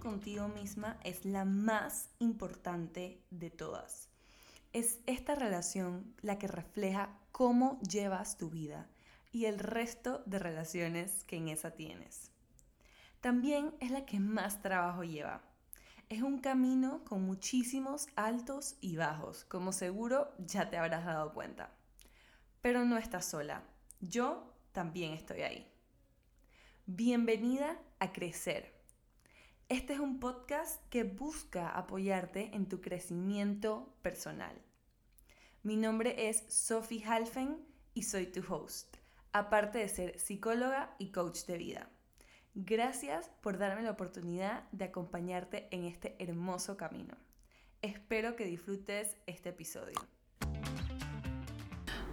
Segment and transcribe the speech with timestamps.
[0.00, 4.08] contigo misma es la más importante de todas.
[4.72, 8.88] Es esta relación la que refleja cómo llevas tu vida
[9.32, 12.30] y el resto de relaciones que en esa tienes.
[13.20, 15.42] También es la que más trabajo lleva.
[16.08, 21.70] Es un camino con muchísimos altos y bajos, como seguro ya te habrás dado cuenta.
[22.60, 23.62] Pero no estás sola.
[24.00, 25.66] Yo también estoy ahí.
[26.86, 28.75] Bienvenida a Crecer.
[29.68, 34.54] Este es un podcast que busca apoyarte en tu crecimiento personal.
[35.64, 37.56] Mi nombre es Sophie Halfen
[37.92, 38.98] y soy tu host,
[39.32, 41.90] aparte de ser psicóloga y coach de vida.
[42.54, 47.16] Gracias por darme la oportunidad de acompañarte en este hermoso camino.
[47.82, 49.96] Espero que disfrutes este episodio.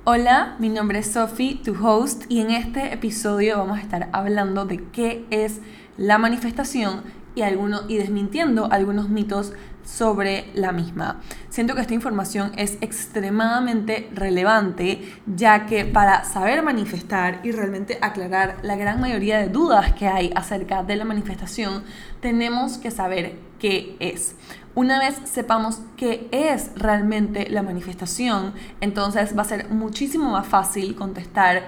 [0.05, 4.65] Hola, mi nombre es Sophie, tu host, y en este episodio vamos a estar hablando
[4.65, 5.61] de qué es
[5.97, 9.53] la manifestación y, y desmintiendo algunos mitos
[9.85, 11.21] sobre la misma.
[11.49, 18.57] Siento que esta información es extremadamente relevante, ya que para saber manifestar y realmente aclarar
[18.63, 21.83] la gran mayoría de dudas que hay acerca de la manifestación,
[22.21, 24.35] tenemos que saber qué es.
[24.75, 30.95] Una vez sepamos qué es realmente la manifestación, entonces va a ser muchísimo más fácil
[30.95, 31.63] contestar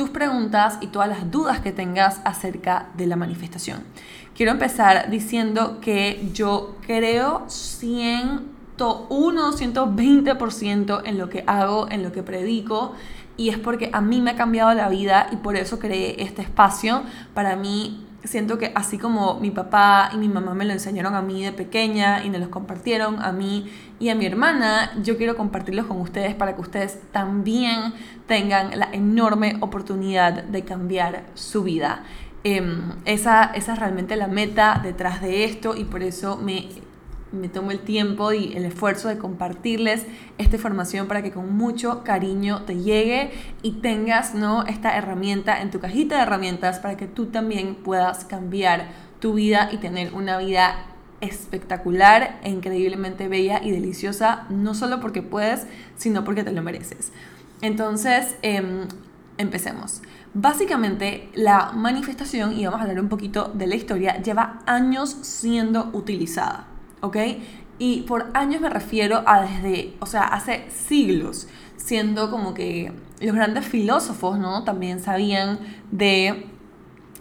[0.00, 3.82] tus preguntas y todas las dudas que tengas acerca de la manifestación.
[4.34, 8.46] Quiero empezar diciendo que yo creo 101,
[8.78, 12.94] 120% en lo que hago, en lo que predico,
[13.36, 16.40] y es porque a mí me ha cambiado la vida y por eso creé este
[16.40, 17.02] espacio.
[17.34, 21.20] Para mí siento que así como mi papá y mi mamá me lo enseñaron a
[21.20, 25.36] mí de pequeña y me los compartieron a mí y a mi hermana, yo quiero
[25.36, 27.94] compartirlos con ustedes para que ustedes también
[28.26, 32.02] tengan la enorme oportunidad de cambiar su vida.
[32.42, 36.68] Em, esa, esa es realmente la meta detrás de esto y por eso me
[37.32, 40.06] me tomo el tiempo y el esfuerzo de compartirles
[40.38, 43.30] esta información para que con mucho cariño te llegue
[43.62, 44.66] y tengas ¿no?
[44.66, 48.88] esta herramienta en tu cajita de herramientas para que tú también puedas cambiar
[49.20, 50.86] tu vida y tener una vida
[51.20, 55.66] espectacular e increíblemente bella y deliciosa, no solo porque puedes,
[55.96, 57.12] sino porque te lo mereces.
[57.62, 58.86] Entonces, em,
[59.38, 60.02] empecemos.
[60.32, 65.90] Básicamente, la manifestación, y vamos a hablar un poquito de la historia, lleva años siendo
[65.92, 66.66] utilizada.
[67.00, 67.16] ¿ok?
[67.78, 73.34] Y por años me refiero a desde, o sea, hace siglos, siendo como que los
[73.34, 74.64] grandes filósofos, ¿no?
[74.64, 75.58] También sabían
[75.90, 76.46] de,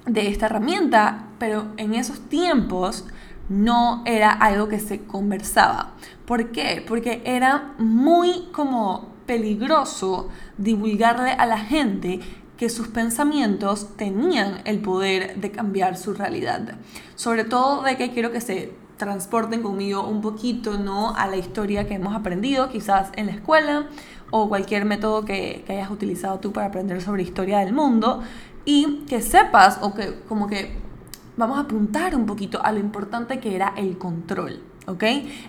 [0.06, 3.06] de esta herramienta, pero en esos tiempos
[3.50, 5.94] no era algo que se conversaba.
[6.26, 6.84] ¿Por qué?
[6.88, 12.20] Porque era muy como peligroso divulgarle a la gente
[12.58, 16.76] que sus pensamientos tenían el poder de cambiar su realidad.
[17.16, 21.16] Sobre todo de que quiero que se transporten conmigo un poquito ¿no?
[21.16, 23.88] a la historia que hemos aprendido, quizás en la escuela
[24.30, 28.22] o cualquier método que, que hayas utilizado tú para aprender sobre historia del mundo
[28.66, 30.89] y que sepas o que como que
[31.40, 34.62] vamos a apuntar un poquito a lo importante que era el control.
[34.88, 35.04] ¿ok?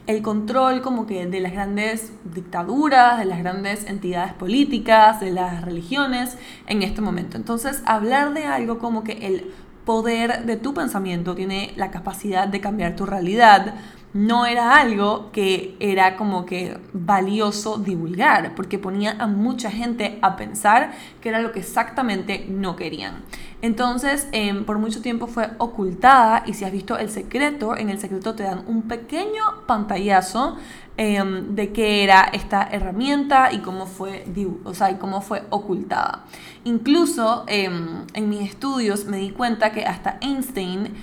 [0.07, 5.65] El control como que de las grandes dictaduras, de las grandes entidades políticas, de las
[5.65, 7.37] religiones en este momento.
[7.37, 9.51] Entonces, hablar de algo como que el
[9.85, 13.75] poder de tu pensamiento, tiene la capacidad de cambiar tu realidad,
[14.13, 20.37] no era algo que era como que valioso divulgar, porque ponía a mucha gente a
[20.37, 23.23] pensar que era lo que exactamente no querían.
[23.63, 27.99] Entonces, em, por mucho tiempo fue ocultada y si has visto El Secreto, en El
[27.99, 30.57] Secreto te dan un pequeño pantallazo
[30.97, 34.25] em, de qué era esta herramienta y cómo fue,
[34.65, 36.25] o sea, y cómo fue ocultada.
[36.65, 40.95] Incluso em, en mis estudios me di cuenta que hasta Einstein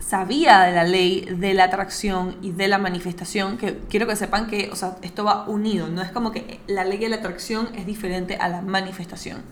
[0.00, 4.46] sabía de la ley de la atracción y de la manifestación, que quiero que sepan
[4.46, 7.68] que, o sea, esto va unido, no es como que la ley de la atracción
[7.74, 9.42] es diferente a la manifestación.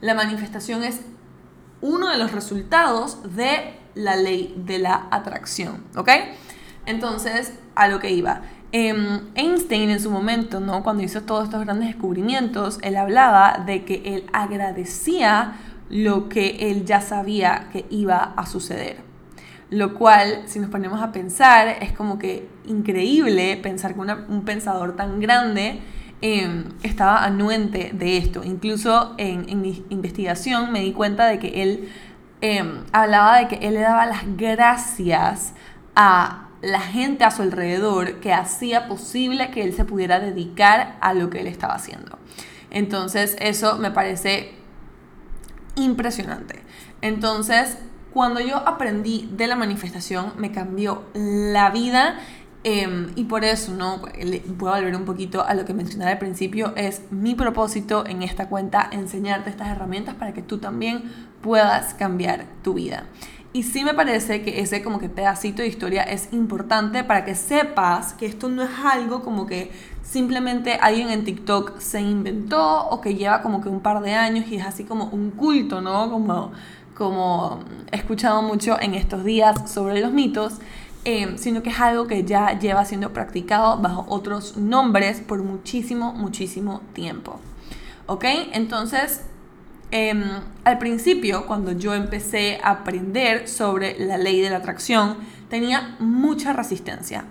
[0.00, 1.00] La manifestación es
[2.12, 6.08] de los resultados de la ley de la atracción, ¿ok?
[6.86, 8.42] Entonces, a lo que iba.
[8.72, 10.82] Em, Einstein en su momento, ¿no?
[10.82, 15.58] cuando hizo todos estos grandes descubrimientos, él hablaba de que él agradecía
[15.90, 18.96] lo que él ya sabía que iba a suceder.
[19.68, 24.96] Lo cual, si nos ponemos a pensar, es como que increíble pensar que un pensador
[24.96, 25.80] tan grande
[26.22, 28.42] em, estaba anuente de esto.
[28.44, 31.88] Incluso en, mi investigación me di cuenta de que él
[32.40, 35.52] em, hablaba de que él le daba las gracias
[35.94, 41.12] a la gente a su alrededor que hacía posible que él se pudiera dedicar a
[41.12, 42.18] lo que él estaba haciendo.
[42.70, 44.54] Entonces eso me parece
[45.74, 46.62] impresionante.
[47.00, 47.78] Entonces
[48.12, 52.18] cuando yo aprendí de la manifestación, me cambió la vida.
[52.64, 53.98] Em, y por eso, ¿no?
[53.98, 56.72] Voy a volver un poquito a lo que mencionaba al principio.
[56.76, 61.02] Es mi propósito en esta cuenta enseñarte estas herramientas para que tú también
[61.40, 63.04] puedas cambiar tu vida.
[63.54, 67.34] Y sí me parece que ese como que pedacito de historia es importante para que
[67.34, 69.70] sepas que esto no es algo como que
[70.02, 74.46] simplemente alguien en TikTok se inventó o que lleva como que un par de años
[74.48, 76.10] y es así como un culto, ¿no?
[76.10, 76.52] Como,
[76.96, 77.60] como
[77.90, 80.54] he escuchado mucho en estos días sobre los mitos.
[81.04, 86.12] Eh, sino que es algo que ya lleva siendo practicado bajo otros nombres por muchísimo,
[86.12, 87.40] muchísimo tiempo.
[88.06, 88.24] ¿Ok?
[88.52, 89.22] Entonces,
[89.94, 90.24] Em,
[90.64, 95.18] al principio, cuando yo empecé a aprender sobre la ley de la atracción,
[95.50, 97.26] tenía mucha resistencia.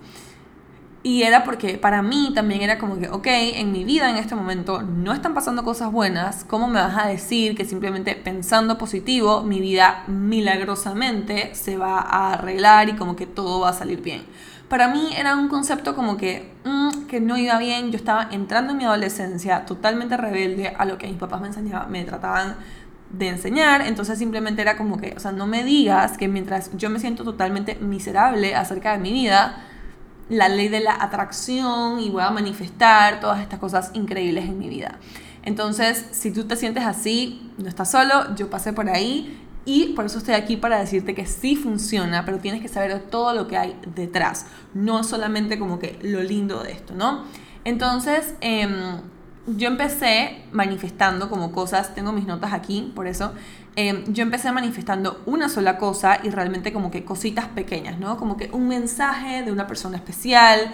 [1.03, 4.35] Y era porque para mí también era como que, ok, en mi vida en este
[4.35, 9.41] momento no están pasando cosas buenas, ¿cómo me vas a decir que simplemente pensando positivo
[9.41, 14.21] mi vida milagrosamente se va a arreglar y como que todo va a salir bien?
[14.71, 17.91] para mí era un concepto como que, mm, que no iba bien.
[17.91, 21.91] Yo estaba entrando en mi adolescencia totalmente rebelde a lo que mis papás me enseñaban,
[21.91, 22.55] me trataban
[23.09, 23.81] de enseñar.
[23.81, 27.25] Entonces simplemente era como que, o sea, no me digas que mientras yo me siento
[27.25, 29.61] totalmente miserable acerca de mi vida,
[30.31, 34.69] la ley de la atracción y voy a manifestar todas estas cosas increíbles en mi
[34.69, 34.97] vida.
[35.43, 40.05] Entonces, si tú te sientes así, no estás solo, yo pasé por ahí y por
[40.05, 43.57] eso estoy aquí para decirte que sí funciona, pero tienes que saber todo lo que
[43.57, 47.25] hay detrás, no solamente como que lo lindo de esto, ¿no?
[47.65, 49.01] Entonces, em,
[49.47, 53.33] yo empecé manifestando como cosas, tengo mis notas aquí, por eso,
[53.75, 58.17] em, yo empecé manifestando una sola cosa y realmente como que cositas pequeñas, ¿no?
[58.17, 60.71] Como que un mensaje de una persona especial.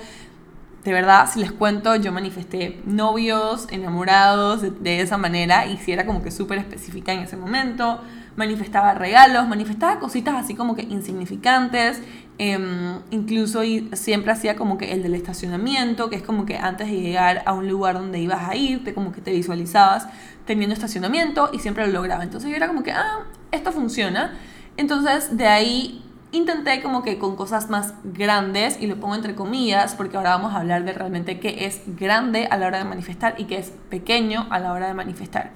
[0.83, 5.91] De verdad, si les cuento, yo manifesté novios, enamorados de, de esa manera y si
[5.91, 7.99] era como que súper específica en ese momento
[8.37, 12.01] manifestaba regalos, manifestaba cositas así como que insignificantes,
[12.38, 13.62] em, incluso
[13.94, 17.54] siempre hacía como que el del estacionamiento, que es como que antes de llegar a
[17.54, 20.07] un lugar donde ibas a ir, como que te visualizabas
[20.45, 22.24] teniendo estacionamiento y siempre lo lograba.
[22.24, 24.38] Entonces yo era como que, ah, esto funciona.
[24.78, 29.95] Entonces de ahí intenté como que con cosas más grandes, y lo pongo entre comillas,
[29.95, 33.36] porque ahora vamos a hablar de realmente qué es grande a la hora de manifestar
[33.38, 35.51] y qué es pequeño a la hora de manifestar.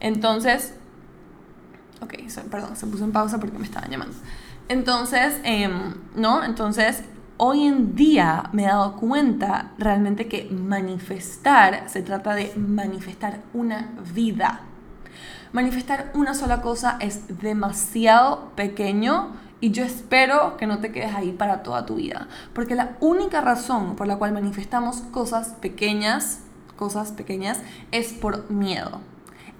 [0.00, 0.74] Entonces,
[2.02, 2.14] Ok,
[2.50, 4.14] perdón, se puso en pausa porque me estaban llamando.
[4.72, 6.42] Entonces, em, ¿no?
[6.42, 7.02] Entonces,
[7.36, 13.90] hoy en día me he dado cuenta realmente que manifestar se trata de manifestar una
[14.14, 14.62] vida.
[15.52, 21.32] Manifestar una sola cosa es demasiado pequeño y yo espero que no te quedes ahí
[21.32, 22.28] para toda tu vida.
[22.54, 26.40] Porque la única razón por la cual manifestamos cosas pequeñas,
[26.78, 27.60] cosas pequeñas,
[27.90, 29.02] es por miedo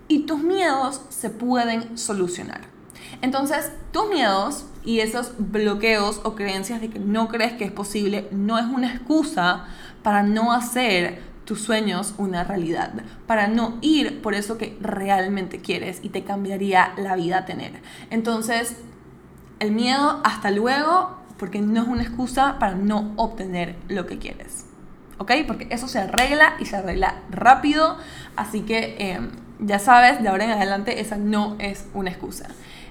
[0.08, 2.62] y tus miedos se pueden solucionar.
[3.20, 8.28] Entonces, tus miedos y esos bloqueos o creencias de que no crees que es posible
[8.32, 9.66] no es una excusa
[10.02, 12.92] para no hacer tus sueños una realidad,
[13.26, 17.82] para no ir por eso que realmente quieres y te cambiaría la vida tener.
[18.10, 18.76] Entonces,
[19.58, 24.66] el miedo hasta luego, porque no es una excusa para no obtener lo que quieres.
[25.18, 25.32] ¿Ok?
[25.46, 27.96] Porque eso se arregla y se arregla rápido.
[28.36, 28.96] Así que...
[28.98, 29.30] Em,
[29.64, 32.48] ya sabes, de ahora en adelante esa no es una excusa.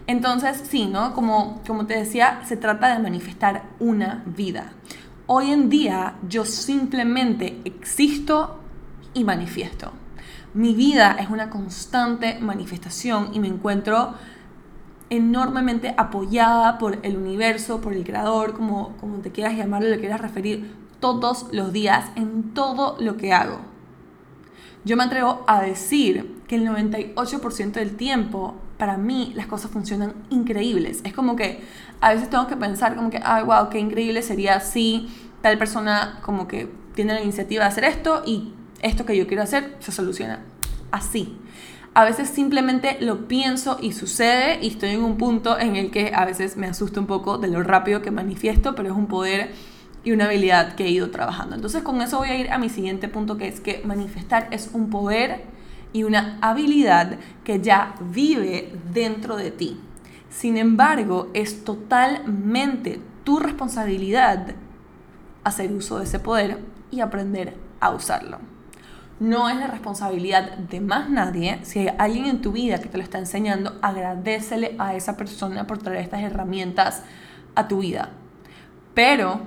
[0.08, 1.14] Entonces, sí, ¿no?
[1.14, 4.74] Como, como te decía, se trata de manifestar una vida.
[5.28, 8.60] Hoy en día yo simplemente existo
[9.14, 9.94] y manifiesto.
[10.54, 14.16] Mi vida es una constante manifestación y me encuentro
[15.10, 20.22] enormemente apoyada por el universo, por el creador, como, como te quieras llamarlo, le quieras
[20.22, 23.60] referir, todos los días en todo lo que hago.
[24.84, 30.16] Yo me atrevo a decir que el 98% del tiempo, para mí, las cosas funcionan
[30.32, 31.02] increíbles.
[31.04, 31.60] Es como que
[32.00, 35.08] a veces tengo que pensar como que, ay, wow, qué increíble sería si
[35.44, 39.44] tal persona como que tiene la iniciativa de hacer esto y esto que yo quiero
[39.44, 40.40] hacer se soluciona
[40.90, 41.38] así.
[41.94, 46.14] A veces simplemente lo pienso y sucede y estoy en un punto en el que
[46.16, 49.52] a veces me asusta un poco de lo rápido que manifiesto, pero es un poder
[50.04, 51.54] y una habilidad que he ido trabajando.
[51.54, 54.72] Entonces con eso voy a ir a mi siguiente punto que es que manifestar es
[54.74, 55.61] un poder
[55.94, 59.80] y una habilidad que ya vive dentro de ti.
[60.30, 64.56] Sin embargo, es totalmente tu responsabilidad
[65.44, 66.60] hacer uso de ese poder
[66.92, 68.40] y aprender a usarlo.
[69.20, 71.60] No es la responsabilidad de más nadie.
[71.64, 75.68] Si hay alguien en tu vida que te lo está enseñando, agradecele a esa persona
[75.68, 77.04] por traer estas herramientas
[77.54, 78.10] a tu vida.
[78.96, 79.42] Pero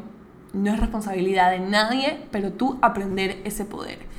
[0.53, 4.14] no es responsabilidad de nadie, pero tú aprender ese poder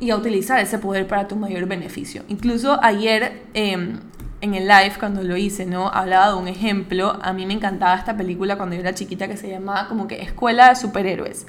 [0.00, 2.22] y a utilizar ese poder para tu mayor beneficio.
[2.28, 4.00] Incluso ayer em,
[4.40, 5.88] en el live cuando lo hice, ¿no?
[5.88, 7.18] Hablaba de un ejemplo.
[7.22, 10.22] A mí me encantaba esta película cuando yo era chiquita que se llamaba como que
[10.22, 11.46] Escuela de Superhéroes.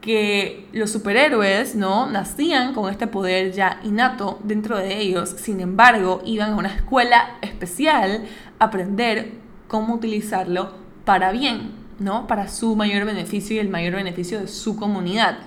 [0.00, 2.10] Que los superhéroes, ¿no?
[2.10, 5.30] Nacían con este poder ya innato dentro de ellos.
[5.30, 8.26] Sin embargo, iban a una escuela especial
[8.58, 9.32] a aprender
[9.68, 10.72] cómo utilizarlo
[11.04, 12.26] para bien, ¿no?
[12.26, 15.38] Para su mayor beneficio y el mayor beneficio de su comunidad.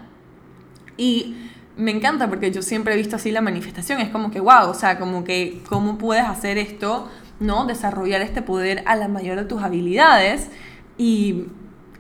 [0.98, 1.36] Y
[1.78, 4.74] me encanta porque yo siempre he visto así la manifestación, es como que, wow, o
[4.74, 7.08] sea, como que, ¿cómo puedes hacer esto?
[7.40, 7.66] ¿No?
[7.66, 10.50] Desarrollar este poder a la mayor de tus habilidades
[10.98, 11.46] y,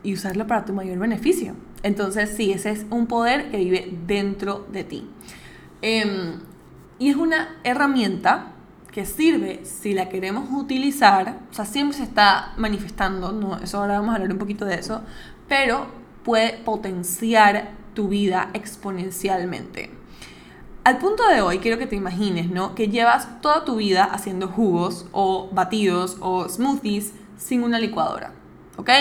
[0.03, 1.53] y usarlo para tu mayor beneficio.
[1.83, 5.07] Entonces, sí, ese es un poder que vive dentro de ti.
[5.81, 6.39] Em,
[6.99, 8.53] y es una herramienta
[8.91, 13.59] que sirve si la queremos utilizar, o sea, siempre se está manifestando, ¿no?
[13.59, 15.03] Eso ahora vamos a hablar un poquito de eso,
[15.47, 15.85] pero
[16.23, 19.89] puede potenciar tu vida exponencialmente.
[20.83, 22.75] Al punto de hoy, quiero que te imagines, ¿no?
[22.75, 28.33] Que llevas toda tu vida haciendo jugos o batidos o smoothies sin una licuadora,
[28.77, 28.91] ¿ok?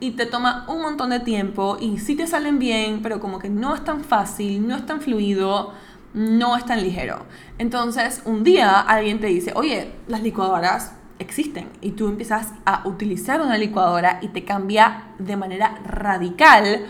[0.00, 3.48] Y te toma un montón de tiempo y sí te salen bien, pero como que
[3.48, 5.72] no es tan fácil, no es tan fluido,
[6.12, 7.26] no es tan ligero.
[7.58, 13.40] Entonces, un día alguien te dice, oye, las licuadoras existen y tú empiezas a utilizar
[13.42, 16.86] una licuadora y te cambia de manera radical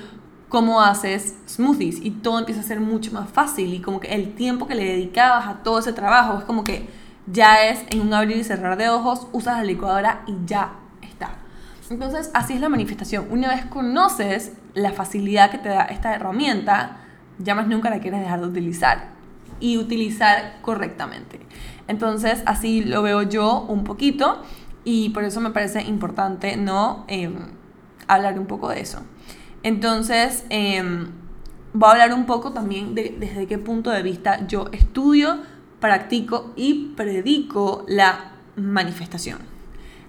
[0.51, 4.35] cómo haces smoothies y todo empieza a ser mucho más fácil y como que el
[4.35, 6.89] tiempo que le dedicabas a todo ese trabajo es como que
[7.27, 11.37] ya es en un abrir y cerrar de ojos, usas la licuadora y ya está.
[11.89, 13.29] Entonces así es la manifestación.
[13.31, 16.97] Una vez conoces la facilidad que te da esta herramienta,
[17.39, 19.09] ya más nunca la quieres dejar de utilizar
[19.61, 21.39] y utilizar correctamente.
[21.87, 24.43] Entonces así lo veo yo un poquito
[24.85, 27.37] y por eso me parece importante no em,
[28.09, 29.01] hablar un poco de eso.
[29.63, 31.09] Entonces, em,
[31.73, 35.39] voy a hablar un poco también de desde qué punto de vista yo estudio,
[35.81, 39.39] practico y predico la manifestación.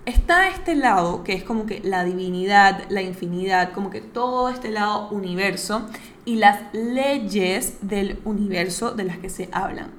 [0.05, 4.71] Está este lado que es como que la divinidad, la infinidad, como que todo este
[4.71, 5.87] lado universo
[6.25, 9.91] y las leyes del universo de las que se hablan.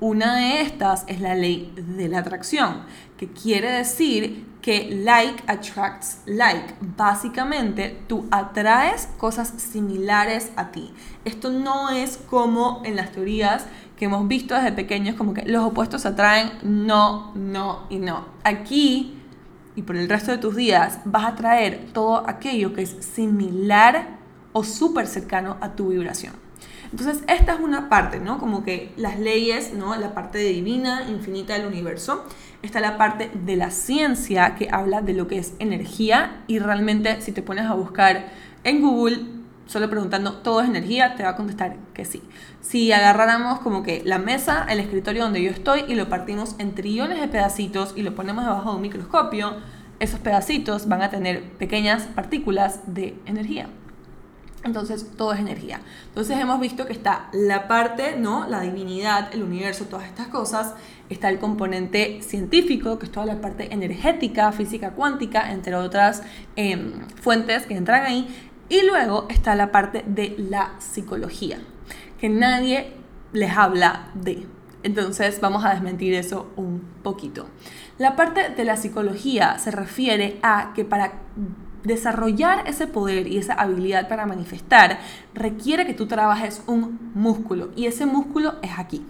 [0.00, 2.82] Una de estas es la ley de la atracción,
[3.16, 6.74] que quiere decir que like attracts like.
[6.96, 10.92] Básicamente, tú atraes cosas similares a ti.
[11.24, 15.64] Esto no es como en las teorías que hemos visto desde pequeños, como que los
[15.64, 18.26] opuestos atraen, no, no y no.
[18.44, 19.14] Aquí
[19.74, 24.18] y por el resto de tus días vas a traer todo aquello que es similar
[24.52, 26.34] o súper cercano a tu vibración.
[26.90, 28.38] Entonces, esta es una parte, ¿no?
[28.38, 29.94] Como que las leyes, ¿no?
[29.94, 32.24] La parte divina, infinita del universo.
[32.62, 37.20] Está la parte de la ciencia que habla de lo que es energía y realmente
[37.20, 38.26] si te pones a buscar
[38.64, 39.38] en Google
[39.68, 42.22] solo preguntando todo es energía, te va a contestar que sí.
[42.60, 46.74] Si agarráramos como que la mesa, el escritorio donde yo estoy y lo partimos en
[46.74, 49.56] trillones de pedacitos y lo ponemos debajo de un microscopio,
[50.00, 53.68] esos pedacitos van a tener pequeñas partículas de energía.
[54.64, 55.80] Entonces todo es energía.
[56.08, 58.46] Entonces hemos visto que está la parte, ¿no?
[58.48, 60.74] La divinidad, el universo, todas estas cosas.
[61.08, 66.22] Está el componente científico, que es toda la parte energética, física cuántica, entre otras
[66.56, 68.28] em, fuentes que entran ahí.
[68.68, 71.58] Y luego está la parte de la psicología,
[72.20, 72.92] que nadie
[73.32, 74.46] les habla de.
[74.82, 77.46] Entonces vamos a desmentir eso un poquito.
[77.96, 81.14] La parte de la psicología se refiere a que para
[81.84, 84.98] desarrollar ese poder y esa habilidad para manifestar
[85.34, 89.04] requiere que tú trabajes un músculo y ese músculo es aquí.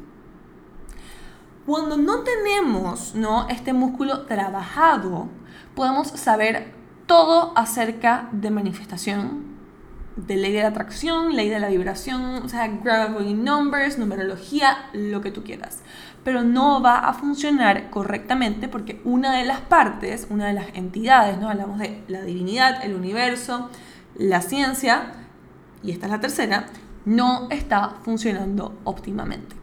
[1.66, 3.46] Cuando no tenemos ¿no?
[3.48, 5.28] este músculo trabajado,
[5.74, 6.72] podemos saber
[7.06, 9.58] todo acerca de manifestación,
[10.16, 15.20] de ley de la atracción, ley de la vibración, o sea, gravity numbers, numerología, lo
[15.20, 15.80] que tú quieras.
[16.24, 21.38] Pero no va a funcionar correctamente porque una de las partes, una de las entidades,
[21.38, 21.48] ¿no?
[21.48, 23.70] Hablamos de la divinidad, el universo,
[24.16, 25.12] la ciencia,
[25.82, 26.66] y esta es la tercera,
[27.04, 29.56] no está funcionando óptimamente.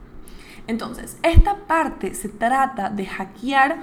[0.67, 3.77] Entonces, esta parte se trata de hackear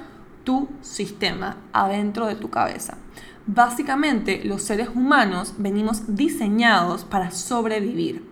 [0.45, 2.99] tu sistema adentro de tu cabeza.
[3.47, 8.32] Básicamente, los seres humanos venimos diseñados para sobrevivir.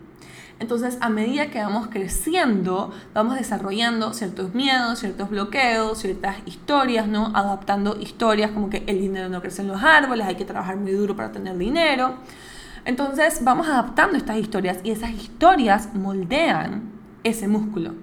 [0.61, 7.31] Entonces, a medida que vamos creciendo, vamos desarrollando ciertos miedos, ciertos bloqueos, ciertas historias, ¿no?
[7.35, 10.91] Adaptando historias como que el dinero no crece en los árboles, hay que trabajar muy
[10.91, 12.13] duro para tener dinero.
[12.85, 16.91] Entonces, vamos adaptando estas historias y esas historias moldean
[17.23, 17.95] ese músculo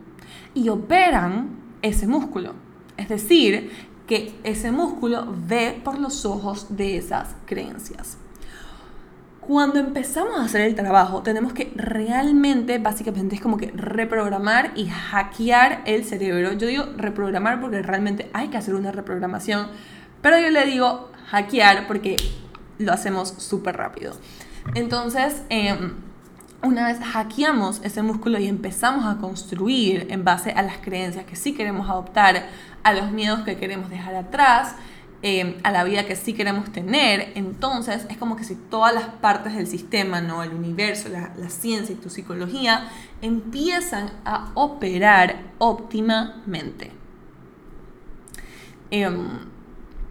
[0.53, 1.51] y operan
[1.83, 2.55] ese músculo.
[2.97, 3.71] Es decir,
[4.09, 8.19] que ese músculo ve por los ojos de esas creencias.
[9.49, 14.89] Cuando empezamos a hacer el trabajo, tenemos que realmente, básicamente, es como que reprogramar y
[14.89, 16.53] hackear el cerebro.
[16.53, 19.69] Yo digo reprogramar porque realmente hay que hacer una reprogramación,
[20.21, 22.17] pero yo le digo hackear porque
[22.77, 24.13] lo hacemos súper rápido.
[24.75, 25.95] Entonces, em,
[26.63, 31.37] una vez hackeamos ese músculo y empezamos a construir en base a las creencias que
[31.37, 32.49] sí queremos adoptar,
[32.83, 34.75] a los miedos que queremos dejar atrás,
[35.23, 39.07] em, a la vida que sí queremos tener, entonces es como que si todas las
[39.07, 40.43] partes del sistema, ¿no?
[40.43, 42.89] el universo, la, ciencia y tu psicología
[43.23, 46.93] empiezan a operar óptimamente.
[48.91, 49.41] Em,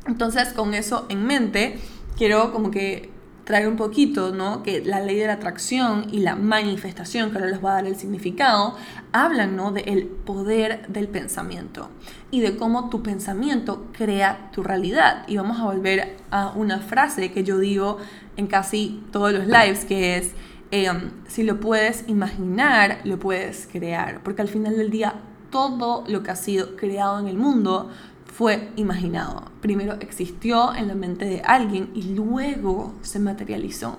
[0.07, 1.79] entonces, con eso en mente,
[2.17, 3.16] quiero como que
[3.47, 4.61] traer un poquito, ¿no?
[4.61, 7.87] Que la ley de la atracción y la manifestación, que ahora les voy a dar
[7.87, 8.75] el significado,
[9.13, 9.71] hablan, ¿no?
[9.71, 11.89] Del poder del pensamiento
[12.29, 15.23] y de cómo tu pensamiento crea tu realidad.
[15.29, 17.99] Y vamos a volver a una frase que yo digo
[18.35, 20.33] en casi todos los lives, que es,
[20.71, 24.19] em, si lo puedes imaginar, lo puedes crear.
[24.23, 27.89] Porque al final del día, todo lo que ha sido creado en el mundo
[28.37, 29.45] fue imaginado.
[29.61, 33.97] Primero existió en la mente de alguien y luego se materializó.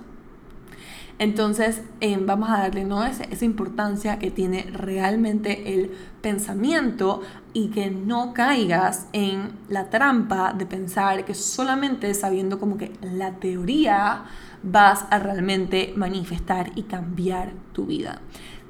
[1.19, 3.05] Entonces em, vamos a darle ¿no?
[3.05, 5.91] esa, esa importancia que tiene realmente el
[6.23, 7.21] pensamiento
[7.53, 13.33] y que no caigas en la trampa de pensar que solamente sabiendo como que la
[13.41, 14.23] teoría
[14.63, 18.21] vas a realmente manifestar y cambiar tu vida.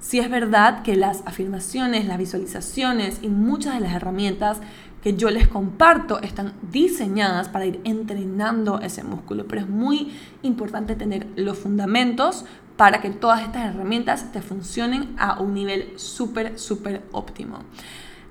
[0.01, 4.59] Si es verdad que las afirmaciones, las visualizaciones y muchas de las herramientas
[5.03, 10.13] que yo les comparto están diseñadas para ir entrenando ese músculo, pero es muy
[10.43, 12.45] importante tener los fundamentos
[12.77, 17.61] para que todas estas herramientas te funcionen a un nivel súper, súper óptimo.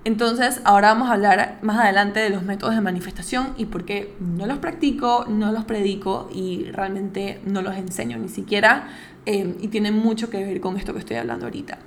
[0.06, 4.16] Entonces, ahora vamos a hablar más adelante de los métodos de manifestación y por qué
[4.22, 8.88] no los practico, no los predico y realmente no los enseño ni siquiera.
[9.26, 11.80] Eh, y tiene mucho que ver con esto que estoy hablando ahorita.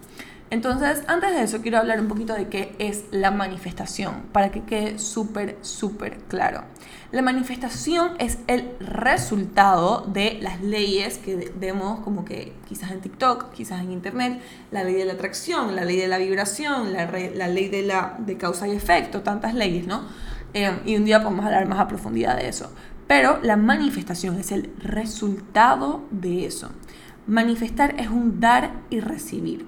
[0.50, 4.64] Entonces, antes de eso, quiero hablar un poquito de qué es la manifestación, para que
[4.64, 6.64] quede súper, súper claro.
[7.12, 13.52] La manifestación es el resultado de las leyes que vemos como que quizás en TikTok,
[13.52, 14.40] quizás en Internet,
[14.72, 18.36] la ley de la atracción, la ley de la vibración, la, ley de, la, de
[18.36, 20.02] causa y efecto, tantas leyes, ¿no?
[20.52, 22.72] Eh, y un día podemos hablar más a profundidad de eso.
[23.06, 26.70] Pero la manifestación es el resultado de eso.
[27.28, 29.66] Manifestar es un dar y recibir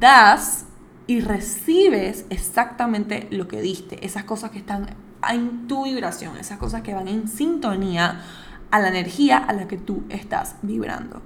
[0.00, 0.66] das
[1.06, 4.86] y recibes exactamente lo que diste, esas cosas que están
[5.30, 8.22] en tu vibración, esas cosas que van en sintonía
[8.70, 11.22] a la energía a la que tú estás vibrando.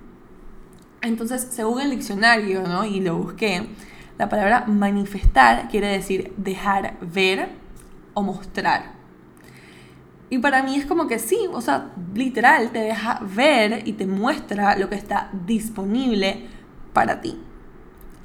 [1.01, 2.85] Entonces, según el diccionario, ¿no?
[2.85, 3.69] y lo busqué,
[4.19, 7.51] la palabra manifestar quiere decir dejar ver
[8.15, 8.99] o mostrar.
[10.31, 14.07] Y para mí es como que sí, o sea, literal, te deja ver y te
[14.07, 16.49] muestra lo que está disponible
[16.93, 17.41] para ti.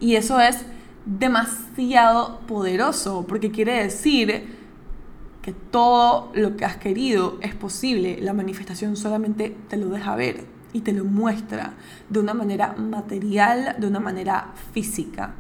[0.04, 0.66] Y eso es
[1.06, 4.54] demasiado poderoso porque quiere decir
[5.42, 8.20] que todo lo que has querido es posible.
[8.20, 11.76] La manifestación solamente te lo deja ver y te lo muestra
[12.10, 15.36] de una manera material, de una manera física.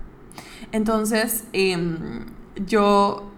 [0.71, 2.25] Entonces, em,
[2.65, 3.33] yo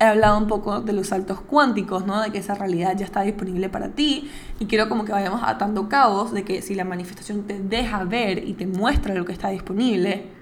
[0.00, 2.20] he hablado un poco de los saltos cuánticos, ¿no?
[2.20, 5.88] De que esa realidad ya está disponible para ti y quiero como que vayamos atando
[5.88, 9.48] cabos de que si la manifestación te deja ver y te muestra lo que está
[9.48, 10.41] disponible,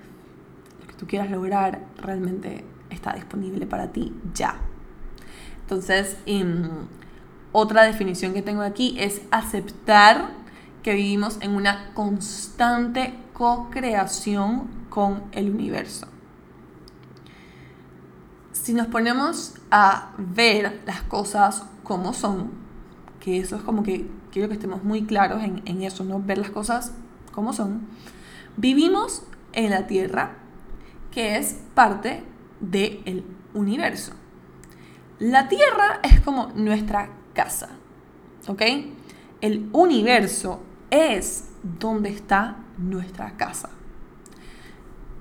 [1.01, 4.57] tú quieras lograr realmente está disponible para ti ya.
[5.63, 6.69] Entonces, em,
[7.53, 10.29] otra definición que tengo aquí es aceptar
[10.83, 16.07] que vivimos en una constante co-creación con el universo.
[18.53, 22.51] Si nos ponemos a ver las cosas como son,
[23.21, 26.21] que eso es como que quiero que estemos muy claros en, en eso, ¿no?
[26.21, 26.93] Ver las cosas
[27.33, 27.89] como son.
[28.59, 29.23] Vivimos
[29.55, 30.40] en la Tierra
[31.11, 32.23] que es parte
[32.61, 34.13] del universo.
[35.19, 37.71] La Tierra es como nuestra casa,
[38.47, 38.63] ¿ok?
[39.41, 43.71] El universo es donde está nuestra casa.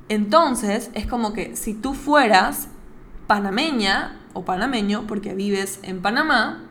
[0.07, 2.67] Entonces, es como que si tú fueras
[3.27, 6.63] panameña o panameño, porque vives en Panamá,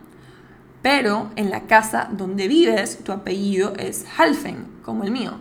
[0.82, 5.38] pero en la casa donde vives, tu apellido es Halfen, como el mío.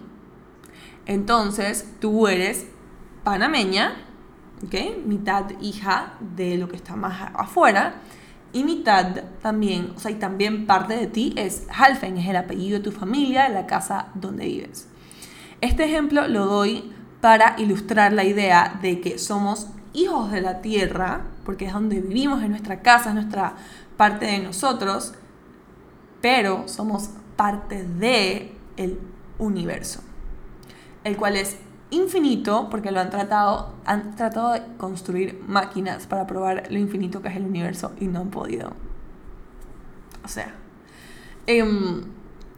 [1.06, 2.68] Entonces, tú eres
[3.28, 3.94] panameña,
[4.66, 5.04] ¿okay?
[5.06, 7.96] mitad hija de lo que está más afuera,
[8.54, 12.78] y mitad también, o sea, y también parte de ti es Halfen, es el apellido
[12.78, 14.88] de tu familia, de la casa donde vives.
[15.60, 21.26] Este ejemplo lo doy para ilustrar la idea de que somos hijos de la tierra,
[21.44, 23.56] porque es donde vivimos, en nuestra casa, es nuestra
[23.98, 25.16] parte de nosotros,
[26.22, 28.98] pero somos parte de el
[29.38, 30.00] universo,
[31.04, 31.58] el cual es
[31.90, 37.30] infinito porque lo han tratado, han tratado de construir máquinas para probar lo infinito que
[37.30, 38.74] es el universo y no han podido.
[40.24, 40.54] O sea,
[41.46, 42.04] em,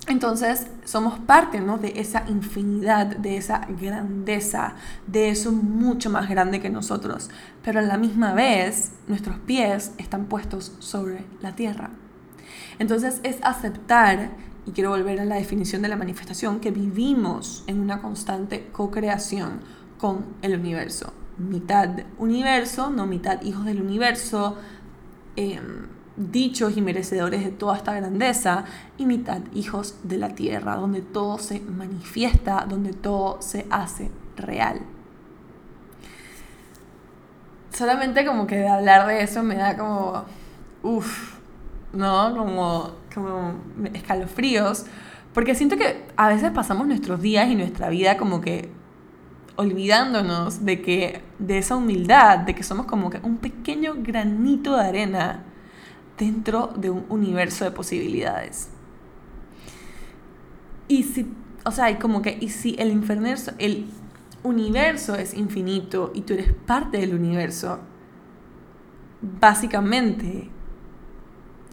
[0.07, 1.77] entonces somos parte ¿no?
[1.77, 4.73] de esa infinidad, de esa grandeza,
[5.05, 7.29] de eso mucho más grande que nosotros.
[7.63, 11.91] Pero a la misma vez nuestros pies están puestos sobre la tierra.
[12.79, 14.31] Entonces es aceptar
[14.65, 19.61] y quiero volver a la definición de la manifestación, que vivimos en una constante co-creación
[19.97, 21.13] con el universo.
[21.37, 24.57] Mitad universo, no mitad hijos del universo,
[25.35, 28.65] em, dichos y merecedores de toda esta grandeza,
[28.97, 34.81] y mitad hijos de la tierra, donde todo se manifiesta, donde todo se hace real.
[37.71, 40.25] Solamente como que de hablar de eso me da como,
[40.83, 41.38] uff,
[41.93, 42.35] ¿no?
[42.35, 43.53] Como, como
[43.93, 44.85] escalofríos,
[45.33, 48.69] porque siento que a veces pasamos nuestros días y nuestra vida como que
[49.55, 54.83] olvidándonos de que de esa humildad, de que somos como que un pequeño granito de
[54.83, 55.43] arena
[56.17, 58.69] dentro de un universo de posibilidades.
[60.87, 61.31] Y si,
[61.65, 62.91] o sea, como que y si el
[63.57, 63.85] el
[64.43, 67.79] universo es infinito y tú eres parte del universo,
[69.21, 70.49] básicamente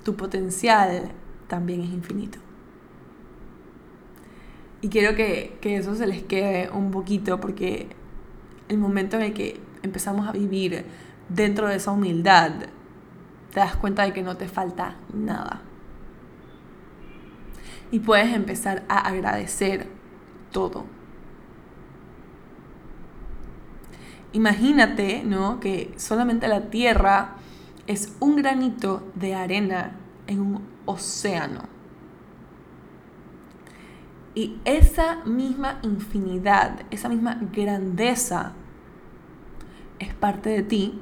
[0.06, 1.10] tu potencial
[1.48, 2.38] también es infinito.
[4.80, 7.88] Y quiero que, eso se les quede un poquito porque
[8.68, 10.84] el momento en el que empezamos a vivir
[11.28, 12.52] dentro de esa humildad,
[13.52, 15.62] te das cuenta de que no te falta nada.
[17.90, 19.88] Y puedes empezar a agradecer
[20.52, 20.84] todo.
[24.32, 25.58] Imagínate, ¿no?
[25.58, 27.38] Que solamente la tierra
[27.86, 29.92] es un granito de arena
[30.26, 31.62] en un océano.
[34.34, 38.52] Y esa misma infinidad, esa misma grandeza
[39.98, 41.00] es parte de ti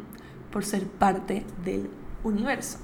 [0.53, 1.91] por ser parte del
[2.23, 2.79] universo.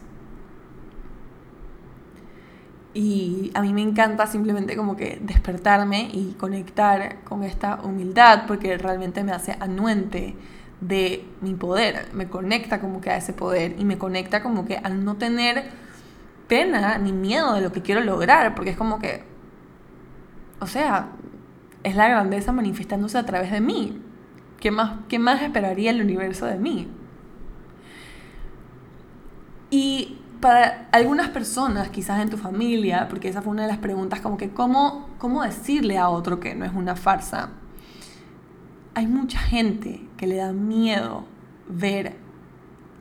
[2.92, 8.76] Y a mí me encanta simplemente como que despertarme y conectar con esta humildad porque
[8.76, 10.34] realmente me hace anuente
[10.80, 14.76] de mi poder, me conecta como que a ese poder y me conecta como que
[14.76, 15.70] al no tener
[16.48, 19.22] pena ni miedo de lo que quiero lograr, porque es como que,
[20.58, 21.10] o sea,
[21.82, 24.02] es la grandeza manifestándose a través de mí.
[24.58, 26.88] ¿Qué más, qué más esperaría el universo de mí?
[29.70, 34.20] Y para algunas personas, quizás en tu familia, porque esa fue una de las preguntas,
[34.20, 37.50] como que cómo, cómo decirle a otro que no es una farsa
[38.94, 41.24] hay mucha gente que le da miedo
[41.66, 42.14] ver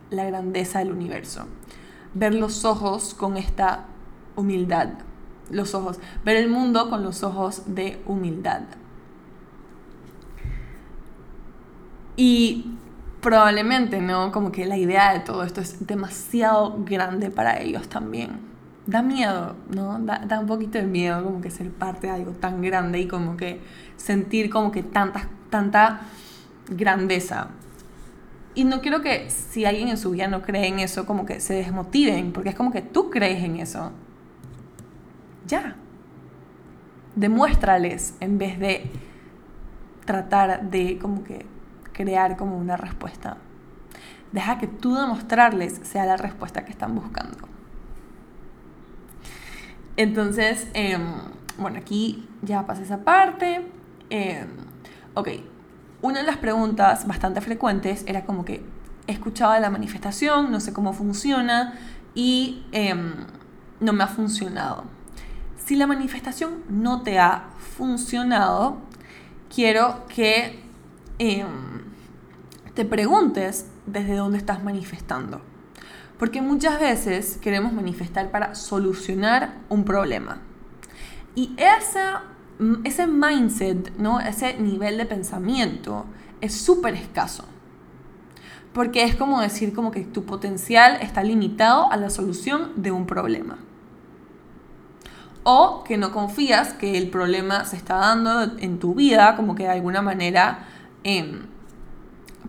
[0.09, 1.47] la grandeza del universo,
[2.13, 3.87] ver los ojos con esta
[4.37, 4.91] humildad,
[5.51, 8.61] los ojos, ver el mundo con los ojos de humildad.
[12.15, 12.77] Y
[13.19, 14.31] probablemente, ¿no?
[14.31, 18.39] Como que la idea de todo esto es demasiado grande para ellos también.
[18.85, 19.99] Da miedo, ¿no?
[19.99, 23.09] Da, da un poquito de miedo como que ser parte de algo tan grande y
[23.09, 23.59] como que
[23.97, 26.01] sentir como que tantas tanta
[26.69, 27.49] grandeza.
[28.55, 31.39] Y no quiero que si alguien en su vida no cree en eso, como que
[31.39, 33.91] se desmotiven, porque es como que tú crees en eso.
[35.47, 35.75] Ya.
[37.15, 38.89] Demuéstrales en vez de
[40.05, 41.45] tratar de como que
[41.93, 43.37] crear como una respuesta.
[44.31, 47.37] Deja que tú demostrarles sea la respuesta que están buscando.
[49.97, 51.01] Entonces, em,
[51.57, 53.67] bueno, aquí ya pasé esa parte.
[54.09, 54.45] Eh,
[55.13, 55.29] ok,
[56.01, 58.63] una de las preguntas bastante frecuentes era como que
[59.07, 61.73] he escuchado de la manifestación, no sé cómo funciona
[62.15, 63.13] y em,
[63.79, 64.83] no me ha funcionado.
[65.57, 67.45] Si la manifestación no te ha
[67.77, 68.77] funcionado,
[69.53, 70.63] quiero que
[71.17, 71.47] em,
[72.75, 75.41] te preguntes desde dónde estás manifestando.
[76.17, 80.39] Porque muchas veces queremos manifestar para solucionar un problema.
[81.35, 82.23] Y esa
[82.83, 84.19] ese mindset, ¿no?
[84.19, 86.05] ese nivel de pensamiento
[86.41, 87.45] es súper escaso.
[88.73, 93.05] Porque es como decir como que tu potencial está limitado a la solución de un
[93.05, 93.57] problema.
[95.43, 99.63] O que no confías que el problema se está dando en tu vida como que
[99.63, 100.67] de alguna manera
[101.03, 101.47] em,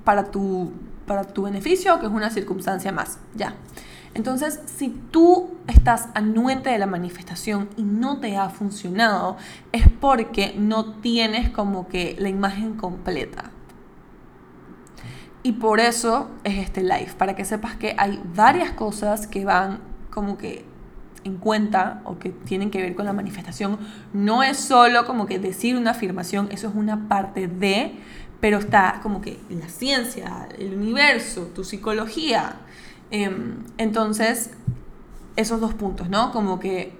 [0.04, 0.72] para, tu,
[1.06, 3.18] para tu beneficio, que es una circunstancia más.
[3.34, 3.54] Ya.
[4.14, 9.36] Entonces, si tú estás anuente de la manifestación y no te ha funcionado,
[9.72, 13.50] es porque no tienes como que la imagen completa.
[15.42, 19.80] Y por eso es este live, para que sepas que hay varias cosas que van
[20.10, 20.64] como que
[21.24, 23.78] en cuenta o que tienen que ver con la manifestación
[24.12, 27.98] no es solo como que decir una afirmación, eso es una parte de,
[28.40, 32.56] pero está como que la ciencia, el universo, tu psicología.
[33.10, 34.50] Em, entonces,
[35.36, 36.32] esos dos puntos, ¿no?
[36.32, 36.98] Como que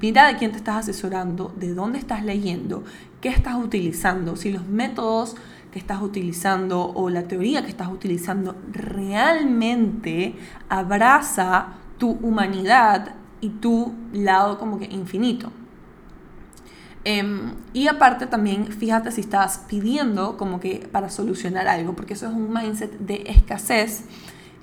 [0.00, 2.84] mira de quién te estás asesorando, de dónde estás leyendo,
[3.20, 5.36] qué estás utilizando, si los métodos
[5.72, 10.34] que estás utilizando o la teoría que estás utilizando realmente
[10.68, 15.52] abraza tu humanidad y tu lado como que infinito.
[17.04, 22.26] Em, y aparte también fíjate si estás pidiendo como que para solucionar algo, porque eso
[22.26, 24.04] es un mindset de escasez.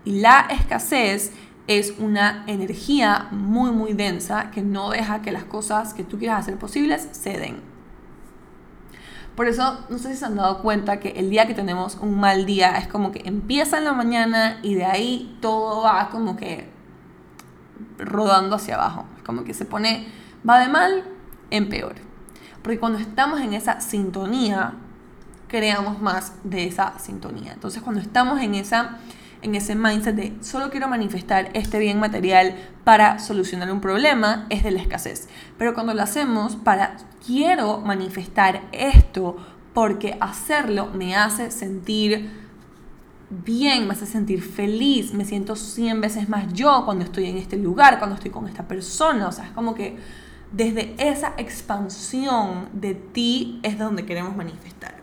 [0.08, 1.34] Y la escasez
[1.67, 6.39] es una energía muy muy densa que no deja que las cosas que tú quieras
[6.39, 7.58] hacer posibles se den.
[9.36, 12.17] Por eso, no sé si se han dado cuenta que el día que tenemos un
[12.17, 16.38] mal día es como que empieza en la mañana y de ahí todo va como
[16.38, 16.70] que
[17.98, 19.08] rodando hacia abajo.
[19.26, 20.08] Como que se pone,
[20.50, 21.04] va de mal
[21.52, 21.96] en peor.
[22.62, 24.76] Porque cuando estamos en esa sintonía,
[25.50, 27.52] creamos más de esa sintonía.
[27.52, 29.00] Entonces cuando estamos en, esa,
[29.41, 34.63] en ese mindset de solo quiero manifestar este bien material para solucionar un problema, es
[34.63, 35.28] de la escasez.
[35.58, 39.38] Pero cuando lo hacemos para quiero manifestar esto
[39.73, 42.30] porque hacerlo me hace sentir
[43.30, 47.58] bien, me hace sentir feliz, me siento 100 veces más yo cuando estoy en este
[47.58, 49.97] lugar, cuando estoy con esta persona, o sea, es como que
[50.52, 54.97] desde esa expansión de ti es donde queremos manifestar.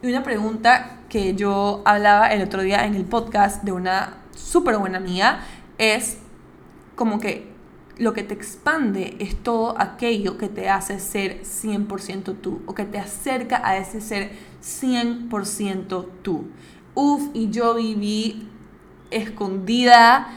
[0.00, 4.78] Y una pregunta que yo hablaba el otro día en el podcast de una súper
[4.78, 5.40] buena amiga
[5.76, 6.18] es
[6.94, 7.52] como que
[7.96, 12.84] lo que te expande es todo aquello que te hace ser 100% tú o que
[12.84, 14.30] te acerca a ese ser
[14.62, 16.46] 100% tú.
[16.94, 18.48] Uff, y yo viví
[19.10, 20.28] escondida,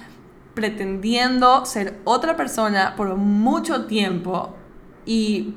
[0.56, 4.56] pretendiendo ser otra persona por mucho tiempo
[5.06, 5.54] y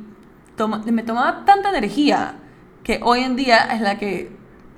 [0.92, 2.34] me tomaba tanta energía
[2.84, 4.30] que hoy en día es la que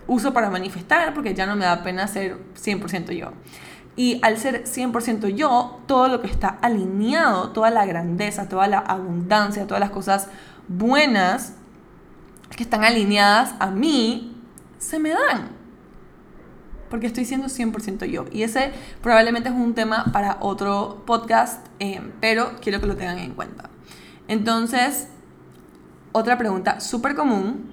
[0.07, 3.33] uso para manifestar porque ya no me da pena ser 100% yo.
[3.97, 8.79] Y al ser 100% yo, todo lo que está alineado, toda la grandeza, toda la
[8.79, 10.29] abundancia, todas las cosas
[10.69, 11.55] buenas
[12.57, 14.40] que están alineadas a mí,
[14.79, 15.57] se me dan
[16.88, 18.27] porque estoy siendo 100% yo.
[18.33, 23.19] Y ese probablemente es un tema para otro podcast, eh, pero quiero que lo tengan
[23.19, 23.71] en cuenta.
[24.29, 25.09] Entonces,
[26.12, 27.73] otra pregunta súper común,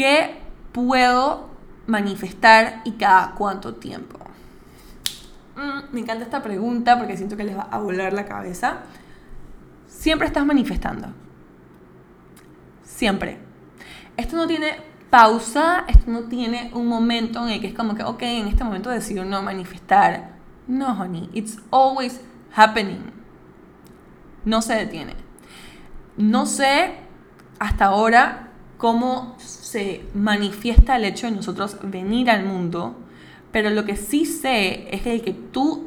[0.00, 0.40] ¿qué
[0.72, 1.50] puedo
[1.86, 4.18] manifestar y cada cuánto tiempo?
[5.56, 8.78] Mm, me encanta esta pregunta porque siento que les va a volar la cabeza.
[9.86, 11.08] Siempre estás manifestando.
[12.82, 13.40] Siempre.
[14.16, 14.78] Esto no tiene
[15.10, 18.64] pausa, esto no tiene un momento en el que es como que, ok, en este
[18.64, 20.30] momento decido no manifestar.
[20.66, 22.22] No, honey, it's always
[22.56, 23.12] happening.
[24.46, 25.14] No se detiene.
[26.16, 26.94] No sé
[27.58, 28.49] hasta ahora
[28.80, 32.96] cómo se manifiesta el hecho de nosotros venir al mundo,
[33.52, 35.86] pero lo que sí sé es que el que tú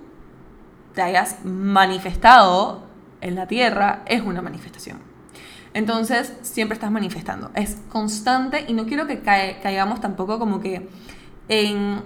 [0.93, 2.83] te hayas manifestado
[3.19, 4.99] en la tierra es una manifestación.
[5.73, 7.49] Entonces, siempre estás manifestando.
[7.55, 10.87] Es constante y no quiero que caigamos tampoco como que
[11.47, 12.03] en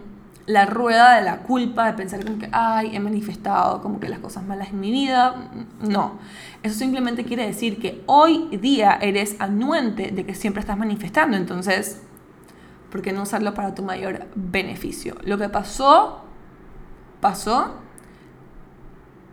[0.48, 4.20] la rueda de la culpa, de pensar como que, ay, he manifestado como que las
[4.20, 5.50] cosas malas en mi vida.
[5.82, 6.20] No.
[6.64, 11.36] Eso simplemente quiere decir que hoy día eres anuente de que siempre estás manifestando.
[11.36, 12.02] Entonces,
[12.90, 15.18] ¿por qué no usarlo para tu mayor beneficio?
[15.24, 16.24] Lo que pasó,
[17.20, 17.76] pasó.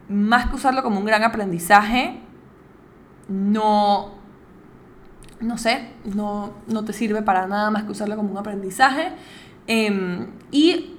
[0.09, 2.20] Más que usarlo como un gran aprendizaje,
[3.29, 4.24] no
[5.40, 6.55] no sé, no,
[6.87, 9.12] te sirve para nada más que usarlo como un aprendizaje.
[9.66, 10.93] Em, y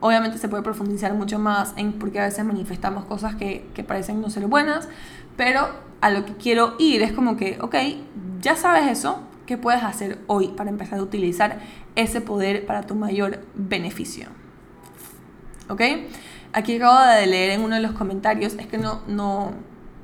[0.00, 4.20] obviamente se puede profundizar mucho más en porque a veces manifestamos cosas que, que, parecen
[4.20, 4.88] no ser buenas,
[5.36, 5.68] pero
[6.00, 7.76] a lo que quiero ir es como que, ok,
[8.40, 11.60] ya sabes eso, ¿qué puedes hacer hoy para empezar a utilizar
[11.96, 14.28] ese poder para tu mayor beneficio?
[15.68, 15.82] ¿Ok?
[16.52, 19.52] Aquí acabo de leer en uno de los comentarios, es que no, no,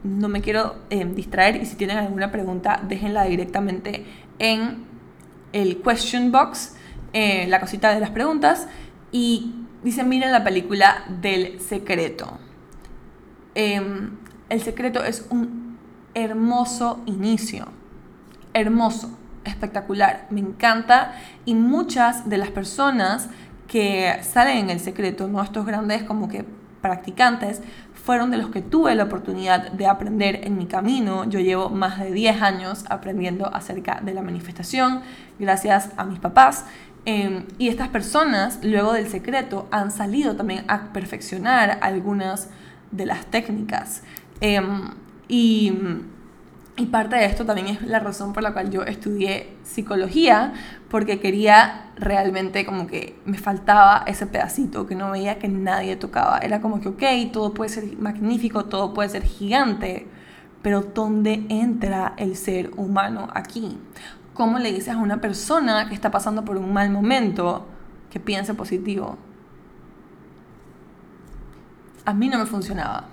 [0.04, 4.04] no me quiero eh, distraer y si tienen alguna pregunta déjenla directamente
[4.38, 4.84] en
[5.52, 6.76] el question box,
[7.12, 8.68] eh, la cosita de las preguntas
[9.10, 12.38] y dicen miren la película del secreto.
[13.54, 14.10] Em,
[14.48, 15.78] el secreto es un
[16.14, 17.68] hermoso inicio,
[18.52, 23.28] hermoso, espectacular, me encanta y muchas de las personas
[23.68, 26.44] que salen en el secreto, no estos grandes como que
[26.80, 27.62] practicantes,
[28.06, 31.24] fueron de los que tuve la oportunidad de aprender en mi camino.
[31.24, 35.00] Yo llevo más de 10 años aprendiendo acerca de la manifestación
[35.40, 36.66] gracias a mis papás.
[37.08, 42.48] Em, y estas personas, luego del secreto, han salido también a perfeccionar algunas
[42.90, 44.02] de las técnicas.
[44.40, 44.90] Em,
[45.28, 45.72] y,
[46.76, 50.52] y parte de esto también es la razón por la cual yo estudié psicología,
[50.90, 56.38] porque quería realmente como que me faltaba ese pedacito que no veía que nadie tocaba.
[56.38, 60.08] Era como que, ok, todo puede ser magnífico, todo puede ser gigante,
[60.62, 63.78] pero ¿dónde entra el ser humano aquí?
[64.36, 67.66] ¿Cómo le dices a una persona que está pasando por un mal momento
[68.10, 69.16] que piense positivo?
[72.04, 73.06] A mí no me funcionaba.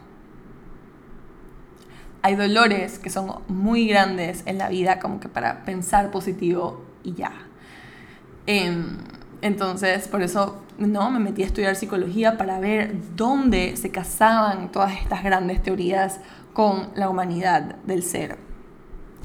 [2.22, 7.14] Hay dolores que son muy grandes en la vida como que para pensar positivo y
[7.14, 7.32] ya.
[8.46, 8.98] Em,
[9.42, 14.92] entonces, por eso no me metí a estudiar psicología para ver dónde se casaban todas
[15.00, 16.20] estas grandes teorías
[16.52, 18.38] con la humanidad del ser.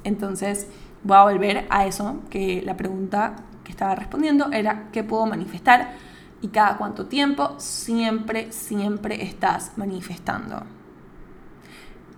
[0.04, 0.68] Entonces,
[1.04, 5.92] voy a volver a eso, que la pregunta que estaba respondiendo era ¿qué puedo manifestar?
[6.40, 10.62] Y cada cuánto tiempo siempre, siempre estás manifestando.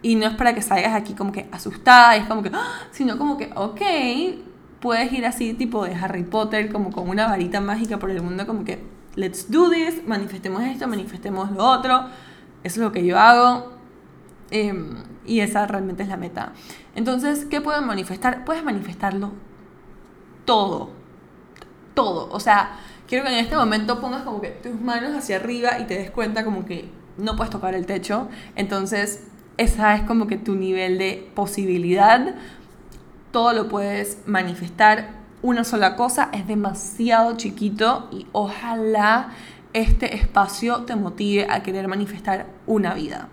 [0.02, 2.86] Y no es para que salgas aquí como que asustada, es como que, ¡ah!
[2.90, 3.80] sino como que, ok,
[4.80, 8.46] puedes ir así tipo de Harry Potter, como con una varita mágica por el mundo,
[8.46, 8.82] como que,
[9.14, 12.06] let's do this, manifestemos esto, manifestemos lo otro.
[12.62, 13.72] Eso es lo que yo hago.
[14.50, 14.96] Em,
[15.30, 16.52] y esa realmente es la meta.
[16.96, 18.44] Entonces, ¿qué puedes manifestar?
[18.44, 19.30] Puedes manifestarlo
[20.44, 20.90] todo.
[21.94, 22.28] Todo.
[22.32, 25.84] O sea, quiero que en este momento pongas como que tus manos hacia arriba y
[25.84, 28.28] te des cuenta como que no puedes tocar el techo.
[28.56, 32.34] Entonces, esa es como que tu nivel de posibilidad.
[33.30, 35.10] Todo lo puedes manifestar.
[35.42, 39.28] Una sola cosa es demasiado chiquito y ojalá
[39.74, 43.28] este espacio te motive a querer manifestar una vida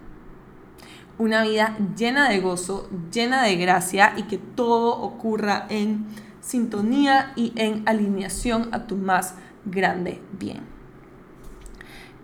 [1.18, 6.06] una vida llena de gozo, llena de gracia y que todo ocurra en
[6.42, 10.62] sintonía y en alineación a tu más grande bien.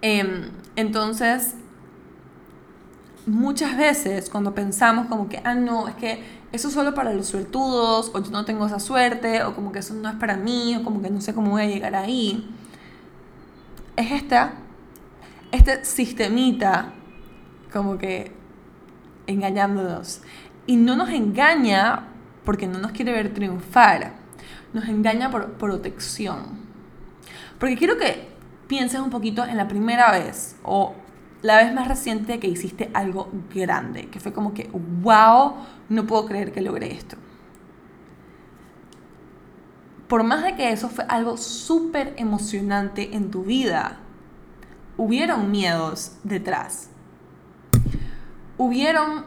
[0.01, 1.56] Em, entonces,
[3.25, 7.27] muchas veces cuando pensamos como que, ah, no, es que eso es solo para los
[7.27, 10.75] suertudos, o yo no tengo esa suerte, o como que eso no es para mí,
[10.75, 12.47] o como que no sé cómo voy a llegar ahí,
[13.95, 14.53] es esta,
[15.51, 16.93] este sistemita
[17.71, 18.42] como que
[19.28, 20.22] engañándonos.
[20.66, 22.08] Y no nos engaña
[22.46, 24.14] porque no nos quiere ver triunfar,
[24.74, 26.64] nos engaña por protección.
[27.60, 28.28] Porque quiero que
[28.68, 30.96] pienses un poquito en la primera vez o
[31.42, 34.70] la vez más reciente que hiciste algo grande, que fue como que,
[35.02, 35.56] wow,
[35.90, 37.18] no puedo creer que logré esto.
[40.08, 43.98] Por más de que eso fue algo súper emocionante en tu vida,
[44.96, 46.90] hubieron miedos detrás
[48.63, 49.26] hubieron,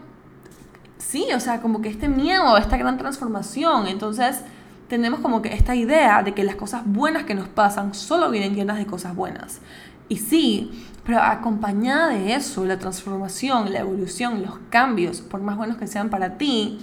[0.99, 3.87] sí, o sea, como que este miedo, esta gran transformación.
[3.87, 4.41] Entonces,
[4.89, 8.55] tenemos como que esta idea de que las cosas buenas que nos pasan solo vienen
[8.55, 9.61] llenas de cosas buenas.
[10.09, 15.77] Y sí, pero acompañada de eso, la transformación, la evolución, los cambios, por más buenos
[15.77, 16.79] que sean para ti,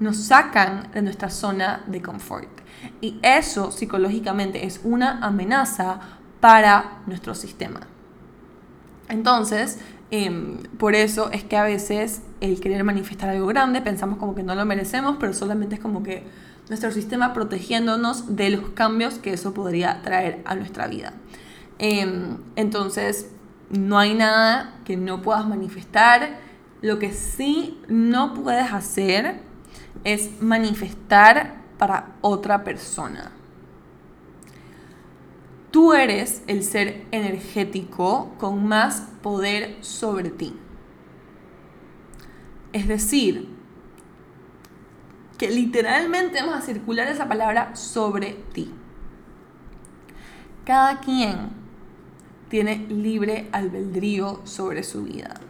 [0.00, 2.48] nos sacan de nuestra zona de confort.
[3.00, 6.00] Y eso psicológicamente es una amenaza
[6.40, 7.80] para nuestro sistema.
[9.08, 9.78] Entonces,
[10.16, 14.44] Em, por eso es que a veces el querer manifestar algo grande pensamos como que
[14.44, 16.22] no lo merecemos, pero solamente es como que
[16.68, 21.14] nuestro sistema protegiéndonos de los cambios que eso podría traer a nuestra vida.
[21.80, 23.32] Em, entonces,
[23.70, 26.38] no hay nada que no puedas manifestar.
[26.80, 29.40] Lo que sí no puedes hacer
[30.04, 33.32] es manifestar para otra persona.
[35.74, 40.56] Tú eres el ser energético con más poder sobre ti.
[42.72, 43.48] Es decir,
[45.36, 48.72] que literalmente vamos a circular esa palabra sobre ti.
[50.64, 51.48] Cada quien
[52.48, 55.40] tiene libre albedrío sobre su vida.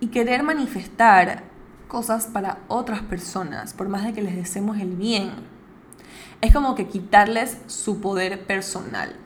[0.00, 1.44] Y querer manifestar
[1.88, 5.30] cosas para otras personas, por más de que les deseemos el bien,
[6.40, 9.25] es como que quitarles su poder personal.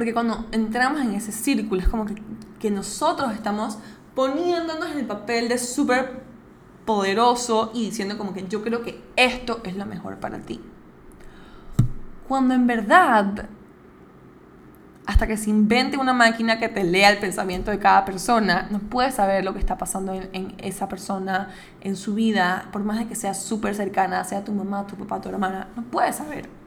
[0.00, 3.76] Porque cuando entramos en ese círculo es como que, nosotros estamos
[4.14, 6.22] poniéndonos en el papel de súper
[6.86, 10.58] poderoso y diciendo como que yo creo que esto es lo mejor para ti.
[12.26, 13.50] Cuando en verdad,
[15.04, 18.78] hasta que se invente una máquina que te lea el pensamiento de cada persona, no
[18.78, 21.50] puedes saber lo que está pasando en, en esa persona,
[21.82, 25.20] en su vida, por más de que sea súper cercana, sea tu mamá, tu papá,
[25.20, 26.59] tu hermana, no puedes saber.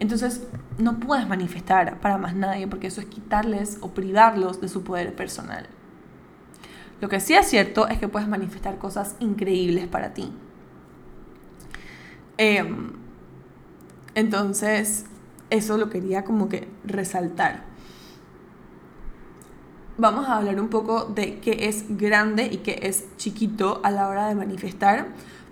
[0.00, 0.42] Entonces,
[0.78, 5.14] no puedes manifestar para más nadie porque eso es quitarles o privarlos de su poder
[5.14, 5.66] personal.
[7.00, 10.32] Lo que sí es cierto es que puedes manifestar cosas increíbles para ti.
[12.38, 12.92] Em,
[14.14, 15.06] entonces,
[15.50, 17.74] eso lo quería como que resaltar.
[19.96, 24.08] vamos a hablar un poco de qué es grande y qué es chiquito a la
[24.08, 25.06] hora de manifestar,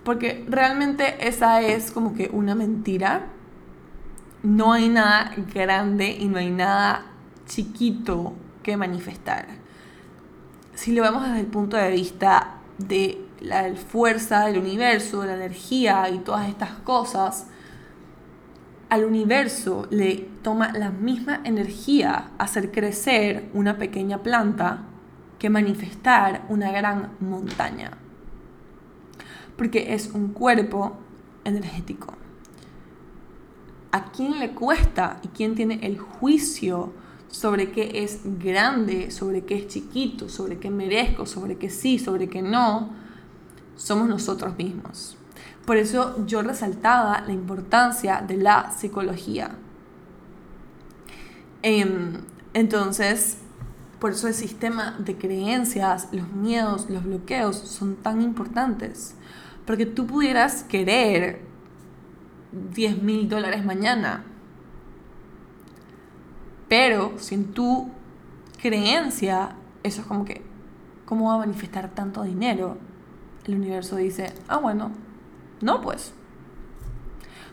[0.05, 3.29] porque realmente esa es como que una mentira.
[4.43, 7.07] No hay nada grande y no hay nada
[7.47, 8.33] chiquito
[8.63, 9.47] que manifestar.
[10.75, 16.09] Si lo vemos desde el punto de vista de la fuerza del universo, la energía
[16.11, 17.47] y todas estas cosas,
[18.89, 24.83] al universo le toma la misma energía hacer crecer una pequeña planta
[25.39, 27.93] que manifestar una gran montaña.
[29.57, 30.97] Porque es un cuerpo
[31.45, 32.22] energético.
[33.93, 36.93] ¿A quién le cuesta y quién tiene el juicio
[37.29, 42.29] sobre qué es grande, sobre qué es chiquito, sobre qué merezco, sobre qué sí, sobre
[42.29, 42.91] qué no?
[43.77, 45.17] Somos nosotros mismos.
[45.67, 49.57] Por eso yo resaltaba la importancia de la psicología.
[51.63, 52.23] Em,
[52.55, 53.39] entonces,
[54.01, 59.15] por eso el sistema de creencias, los miedos, los bloqueos son tan importantes.
[59.65, 61.52] Porque tú pudieras querer
[62.53, 64.25] 10 mil dólares mañana,
[66.69, 67.91] pero sin tu
[68.61, 70.43] creencia, eso es como que,
[71.05, 72.79] ¿cómo va a manifestar tanto dinero?
[73.45, 74.93] El universo dice, ah, bueno,
[75.61, 76.15] no, pues.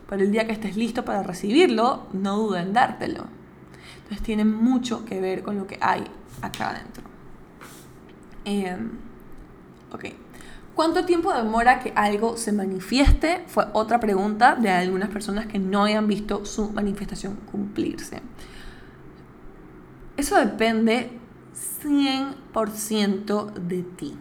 [0.08, 3.26] Pero el día que estés listo para recibirlo, no duda en dártelo.
[3.98, 6.04] Entonces tiene mucho que ver con lo que hay
[6.42, 7.04] acá adentro.
[8.46, 8.92] Em,
[9.92, 10.06] ok.
[10.80, 13.44] ¿Cuánto tiempo demora que algo se manifieste?
[13.48, 18.22] Fue otra pregunta de algunas personas que no hayan visto su manifestación cumplirse.
[20.16, 21.20] Eso depende
[21.84, 24.16] 100% de ti.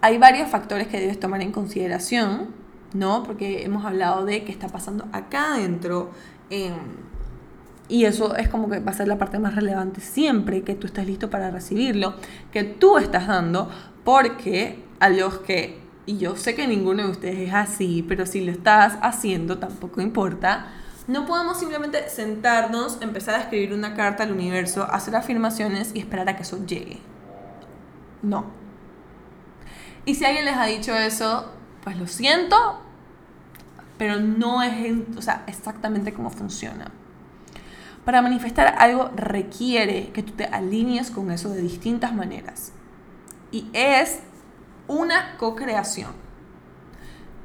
[0.00, 2.54] Hay varios factores que debes tomar en consideración
[2.94, 3.22] ¿no?
[3.22, 6.10] Porque hemos hablado de qué está pasando acá adentro.
[7.90, 10.86] y eso es como que va a ser la parte más relevante siempre, que tú
[10.86, 12.14] estés listo para recibirlo,
[12.50, 13.68] que tú estás dando,
[14.04, 18.44] porque a los que, y yo sé que ninguno de ustedes es así, pero si
[18.44, 20.68] lo estás haciendo tampoco importa,
[21.06, 26.28] no podemos simplemente sentarnos, empezar a escribir una carta al universo, hacer afirmaciones y esperar
[26.28, 26.98] a que eso llegue.
[28.22, 28.46] No.
[30.04, 31.52] Y si alguien les ha dicho eso,
[31.84, 32.80] pues lo siento,
[33.98, 34.74] pero no es
[35.46, 36.90] exactamente cómo funciona.
[38.04, 42.72] Para manifestar algo requiere que tú te alinees con eso de distintas maneras.
[43.50, 44.20] Y es
[44.88, 46.10] una co-creación.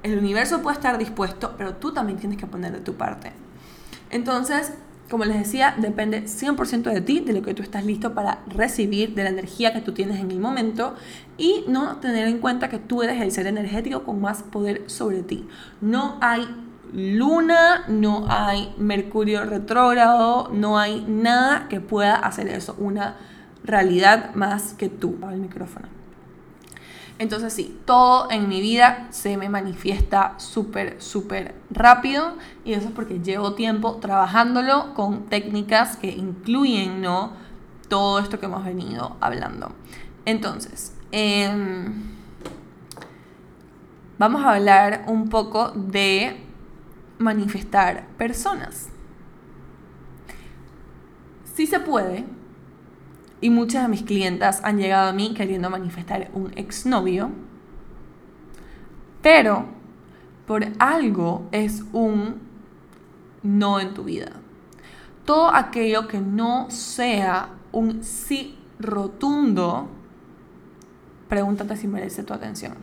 [0.04, 3.34] El universo puede estar dispuesto, pero tú también tienes que poner de tu parte.
[4.10, 4.74] Entonces,
[5.12, 9.14] como les decía, depende 100% de ti, de lo que tú estás listo para recibir,
[9.14, 10.96] de la energía que tú tienes en el momento
[11.38, 15.22] y no tener en cuenta que tú eres el ser energético con más poder sobre
[15.22, 15.48] ti.
[15.82, 16.48] No hay
[16.94, 23.18] luna, no hay mercurio retrógrado, no hay nada que pueda hacer eso una
[23.64, 25.18] realidad más que tú.
[25.30, 26.01] El micrófono.
[27.22, 32.34] Entonces sí, todo en mi vida se me manifiesta súper, súper rápido
[32.66, 37.34] y eso es porque llevo tiempo trabajándolo con técnicas que incluyen ¿no?
[37.90, 39.72] todo esto que hemos venido hablando.
[40.26, 41.94] Entonces, em,
[44.18, 46.44] vamos a hablar un poco de
[47.20, 48.90] manifestar personas.
[51.54, 52.26] Sí se puede,
[53.42, 57.32] y muchas de mis clientas han llegado a mí queriendo manifestar un exnovio,
[59.22, 59.66] pero
[60.46, 62.40] por algo es un
[63.42, 64.34] no en tu vida.
[65.26, 69.90] Todo aquello que no sea un sí rotundo,
[71.28, 72.76] pregúntate si merece tu atención.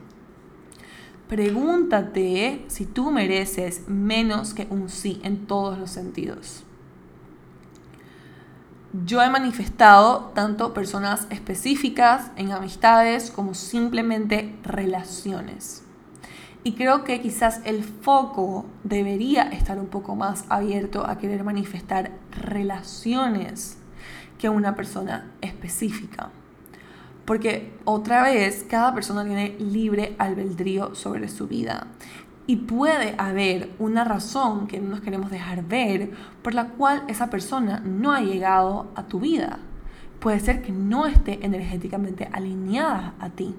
[1.28, 6.64] Pregúntate si tú mereces menos que un sí en todos los sentidos
[8.92, 15.82] yo he manifestado tanto personas específicas en amistades como simplemente relaciones.
[16.64, 22.12] Y creo que quizás el foco debería estar un poco más abierto a querer manifestar
[22.30, 23.78] relaciones
[24.38, 26.30] que una persona específica.
[27.24, 31.88] Porque otra vez, cada persona tiene libre albedrío sobre su vida.
[32.48, 37.28] Y puede haber una razón que no nos queremos dejar ver por la cual esa
[37.28, 39.58] persona no ha llegado a tu vida.
[40.18, 43.54] Puede ser que no esté energéticamente alineada a ti.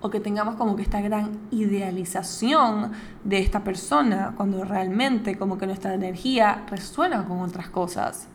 [0.00, 2.90] O que tengamos como que esta gran idealización
[3.22, 8.26] de esta persona cuando realmente como que nuestra energía resuena con otras cosas.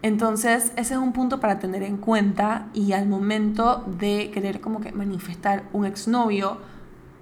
[0.00, 4.80] Entonces, ese es un punto para tener en cuenta y al momento de querer como
[4.80, 6.56] que manifestar un exnovio,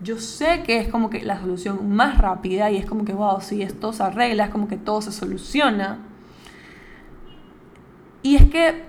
[0.03, 3.41] yo sé que es como que la solución más rápida y es como que, wow,
[3.41, 5.99] si esto se arregla, es como que todo se soluciona.
[8.23, 8.85] Y es que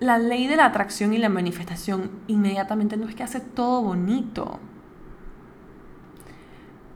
[0.00, 4.58] la ley de la atracción y la manifestación inmediatamente no es que hace todo bonito.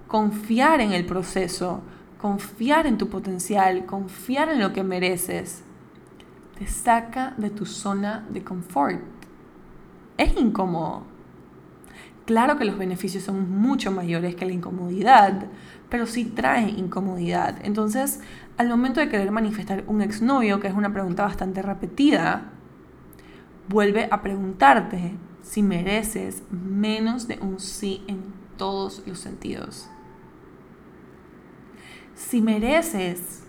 [0.09, 1.82] Confiar en el proceso,
[2.18, 5.64] confiar en tu potencial, confiar en lo que mereces,
[6.59, 9.03] te saca de tu zona de confort.
[10.16, 11.14] Es incómodo.
[12.25, 15.47] Claro que los beneficios son mucho mayores que la incomodidad,
[15.91, 17.59] pero sí trae incomodidad.
[17.62, 18.20] Entonces,
[18.57, 22.51] al momento de querer manifestar un exnovio, que es una pregunta bastante repetida,
[23.68, 25.12] vuelve a preguntarte
[25.43, 28.22] si mereces menos de un sí en
[28.57, 29.89] todos los sentidos.
[32.14, 33.45] Si mereces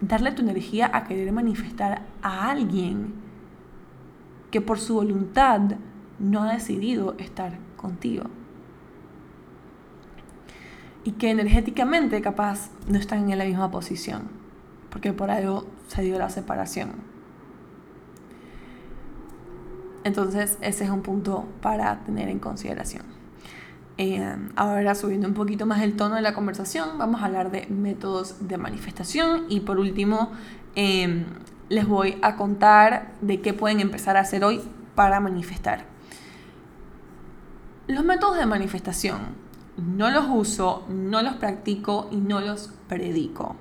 [0.00, 3.14] darle tu energía a querer manifestar a alguien
[4.52, 5.60] que por su voluntad
[6.20, 8.24] no ha decidido estar contigo.
[11.02, 14.28] Y que energéticamente capaz no están en la misma posición,
[14.90, 16.90] porque por algo se dio la separación.
[20.04, 23.04] Entonces ese es un punto para tener en consideración.
[23.98, 27.66] Eh, ahora subiendo un poquito más el tono de la conversación, vamos a hablar de
[27.66, 30.32] métodos de manifestación y por último
[30.74, 31.26] em,
[31.68, 34.62] les voy a contar de qué pueden empezar a hacer hoy
[34.94, 35.89] para manifestar.
[37.90, 39.18] Los métodos de manifestación
[39.76, 43.56] no los uso, no los practico y no los predico.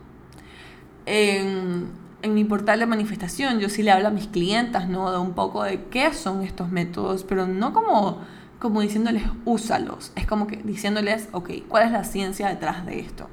[1.08, 1.88] En,
[2.22, 5.12] mi portal de manifestación yo sí le hablo a mis clientas, ¿no?
[5.12, 8.20] De un poco de qué son estos métodos, pero no como
[8.60, 10.12] como diciéndoles úsalos.
[10.16, 13.28] Es como que diciéndoles, ok, ¿cuál es la ciencia detrás de esto?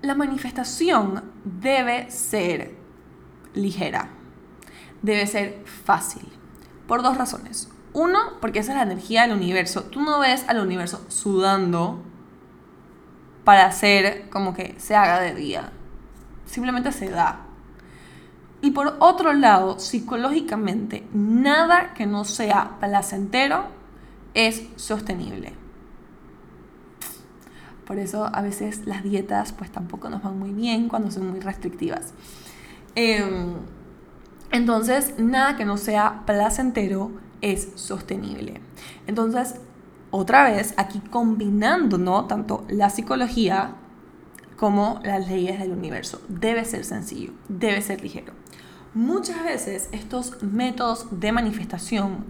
[0.00, 2.76] La manifestación debe ser
[3.52, 4.08] ligera,
[5.02, 6.26] debe ser fácil,
[6.86, 7.73] por dos razones.
[7.94, 9.84] Uno, porque esa es la energía del universo.
[9.84, 12.02] Tú no ves al universo sudando
[13.44, 15.70] para hacer como que se haga de día.
[16.44, 17.46] Simplemente se da.
[18.60, 23.66] Y por otro lado, psicológicamente, nada que no sea placentero
[24.34, 25.52] es sostenible.
[27.86, 31.40] Por eso a veces las dietas pues tampoco nos van muy bien cuando son muy
[31.40, 32.12] restrictivas.
[32.96, 33.54] Em,
[34.50, 37.10] entonces, nada que no sea placentero
[37.44, 38.60] es sostenible.
[39.06, 39.56] Entonces,
[40.10, 42.24] otra vez, aquí combinando ¿no?
[42.24, 43.74] tanto la psicología
[44.56, 46.22] como las leyes del universo.
[46.28, 48.32] Debe ser sencillo, debe ser ligero.
[48.94, 52.24] Muchas veces estos métodos de manifestación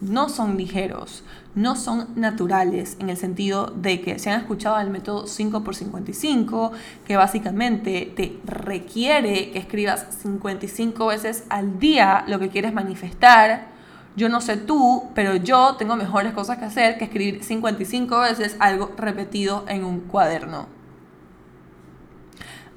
[0.00, 1.24] no son ligeros,
[1.56, 6.70] no son naturales en el sentido de que se han escuchado el método 5x55,
[7.04, 13.77] que básicamente te requiere que escribas 55 veces al día lo que quieres manifestar.
[14.16, 18.56] Yo no sé tú, pero yo tengo mejores cosas que hacer que escribir 55 veces
[18.58, 20.66] algo repetido en un cuaderno.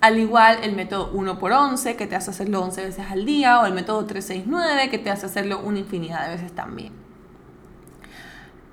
[0.02, 3.60] Al igual el método 1 por 11 que te hace hacerlo 11 veces al día
[3.60, 6.94] o el método 369 que te hace hacerlo una infinidad de veces también.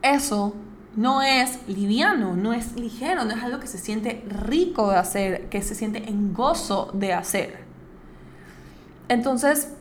[0.03, 0.55] Eso
[0.97, 5.49] no es liviano, no es ligero, no es algo que se siente rico de hacer,
[5.49, 7.65] que se siente en gozo de hacer.
[9.09, 9.73] Entonces,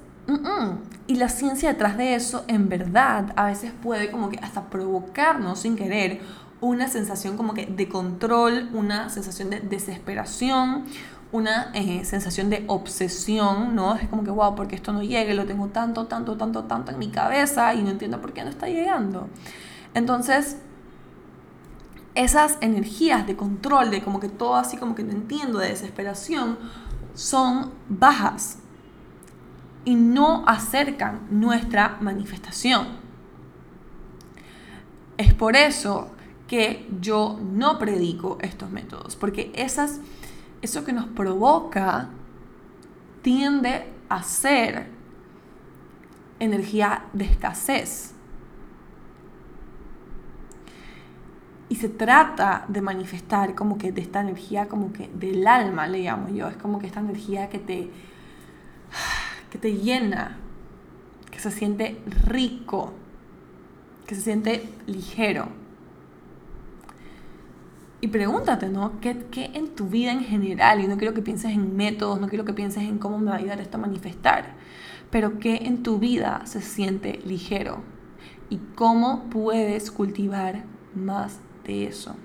[1.07, 5.59] y la ciencia detrás de eso, en verdad, a veces puede como que hasta provocarnos
[5.59, 6.19] sin querer
[6.59, 10.85] una sensación como que de control, una sensación de desesperación,
[11.31, 13.95] una eh, sensación de obsesión, ¿no?
[13.95, 16.99] Es como que, wow, porque esto no llega, lo tengo tanto, tanto, tanto, tanto en
[16.99, 19.27] mi cabeza y no entiendo por qué no está llegando.
[19.93, 20.57] Entonces,
[22.15, 26.57] esas energías de control, de como que todo así como que no entiendo, de desesperación,
[27.13, 28.59] son bajas
[29.87, 32.87] y no acercan nuestra manifestación.
[35.15, 36.11] Es por eso
[36.45, 40.01] que yo no predico estos métodos, porque esas
[40.61, 42.09] eso que nos provoca
[43.21, 44.89] tiende a ser
[46.41, 48.13] energía de escasez.
[51.69, 55.99] Y se trata de manifestar como que de esta energía como que del alma, le
[55.99, 56.49] llamo yo.
[56.49, 57.89] Es como que esta energía que te,
[59.49, 60.37] que te llena,
[61.31, 62.93] que se siente rico,
[64.05, 65.49] que se siente ligero.
[67.99, 68.99] Y pregúntate, ¿no?
[69.01, 70.81] ¿Qué, ¿Qué, en tu vida en general?
[70.81, 73.37] Y no quiero que pienses en métodos, no quiero que pienses en cómo me va
[73.37, 74.53] a ayudar esto a manifestar,
[75.09, 77.81] pero ¿qué en tu vida se siente ligero?
[78.49, 82.15] ¿Y cómo puedes cultivar más de eso?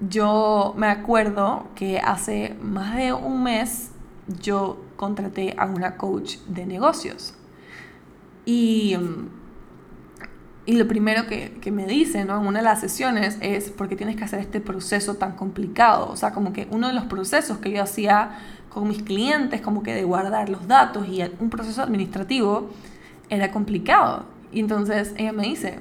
[0.00, 3.90] Yo me acuerdo que hace más de un mes
[4.40, 7.34] yo contraté a una coach de negocios.
[8.44, 9.40] Y mm,
[10.70, 13.96] y lo primero que, que me dice en una de las sesiones es, ¿por qué
[13.96, 16.08] tienes que hacer este proceso tan complicado?
[16.08, 19.82] O sea, como que uno de los procesos que yo hacía con mis clientes, como
[19.82, 22.70] que de guardar los datos y un proceso administrativo
[23.30, 24.26] era complicado.
[24.52, 25.80] Y entonces ella me dice,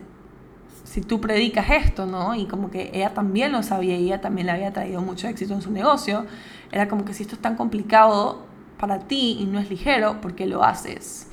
[0.86, 2.34] si tú predicas esto, ¿no?
[2.34, 5.54] Y como que ella también lo sabía y ella también le había traído mucho éxito
[5.54, 6.26] en su negocio,
[6.72, 8.46] era como que si esto es tan complicado
[8.80, 11.28] para ti y no es ligero, ¿por qué lo haces?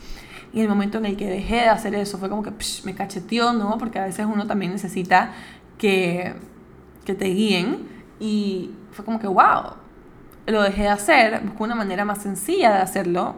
[0.52, 2.52] Y el momento en el que dejé de hacer eso fue como que
[2.84, 3.76] me cacheteó, ¿no?
[3.78, 5.32] Porque a veces uno también necesita
[5.78, 6.34] que,
[7.04, 7.88] que te guíen.
[8.18, 9.74] Y fue como que, wow,
[10.46, 13.34] lo dejé de hacer, busqué una manera más sencilla de hacerlo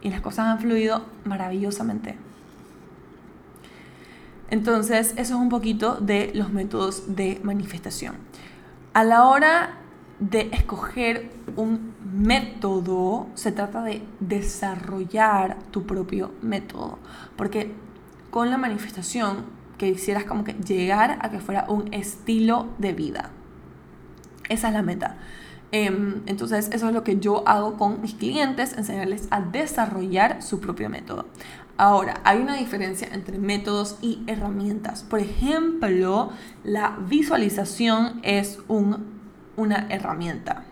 [0.00, 2.16] y las cosas han fluido maravillosamente.
[4.50, 8.14] Entonces, eso es un poquito de los métodos de manifestación.
[8.94, 9.78] A la hora
[10.20, 16.98] de escoger un método, se trata de desarrollar tu propio método.
[17.36, 17.74] Porque
[18.30, 19.44] con la manifestación
[19.78, 23.30] que hicieras como que llegar a que fuera un estilo de vida.
[24.48, 25.16] Esa es la meta.
[25.70, 30.60] Em, entonces, eso es lo que yo hago con mis clientes, enseñarles a desarrollar su
[30.60, 31.26] propio método.
[31.76, 35.04] Ahora, hay una diferencia entre métodos y herramientas.
[35.04, 36.30] Por ejemplo,
[36.64, 38.58] la visualización es
[39.58, 40.64] una herramienta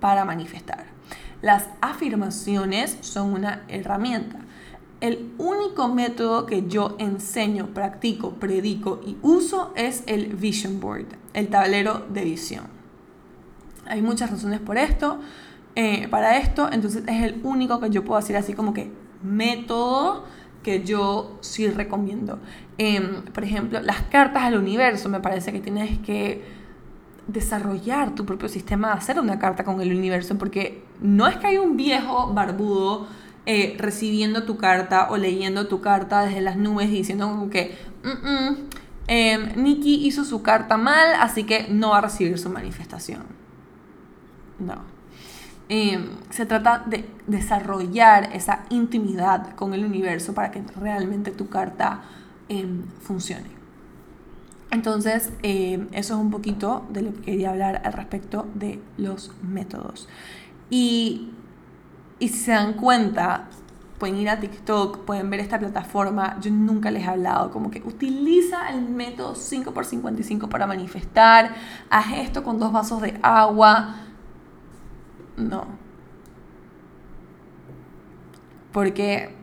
[0.00, 0.84] para manifestar.
[1.40, 4.40] Las afirmaciones son una herramienta.
[5.00, 11.48] El único método que yo enseño, practico, predico y uso es el Vision Board, el
[11.48, 12.64] tablero de visión.
[13.86, 15.20] Hay muchas razones por esto,
[15.74, 18.92] eh, para esto, entonces es el único que yo puedo decir así como que
[19.22, 20.24] método
[20.62, 22.38] que yo sí recomiendo.
[22.76, 26.59] Em, por ejemplo, las cartas al universo, me parece que tienes que
[27.32, 31.48] desarrollar tu propio sistema de hacer una carta con el universo, porque no es que
[31.48, 33.06] hay un viejo barbudo
[33.46, 39.62] eh, recibiendo tu carta o leyendo tu carta desde las nubes diciendo como que mm,
[39.62, 43.22] Nikki hizo su carta mal, así que no va a recibir su manifestación.
[44.58, 45.00] No.
[45.68, 52.02] Em, se trata de desarrollar esa intimidad con el universo para que realmente tu carta
[52.48, 53.59] em, funcione.
[54.70, 59.32] Entonces, em, eso es un poquito de lo que quería hablar al respecto de los
[59.42, 60.08] métodos.
[60.70, 61.30] Y,
[62.18, 63.48] y si se dan cuenta,
[63.98, 66.38] pueden ir a TikTok, pueden ver esta plataforma.
[66.40, 71.54] Yo nunca les he hablado, como que utiliza el método 5x55 para manifestar,
[71.90, 73.96] haz esto con dos vasos de agua
[75.40, 75.66] no.
[78.72, 79.34] Porque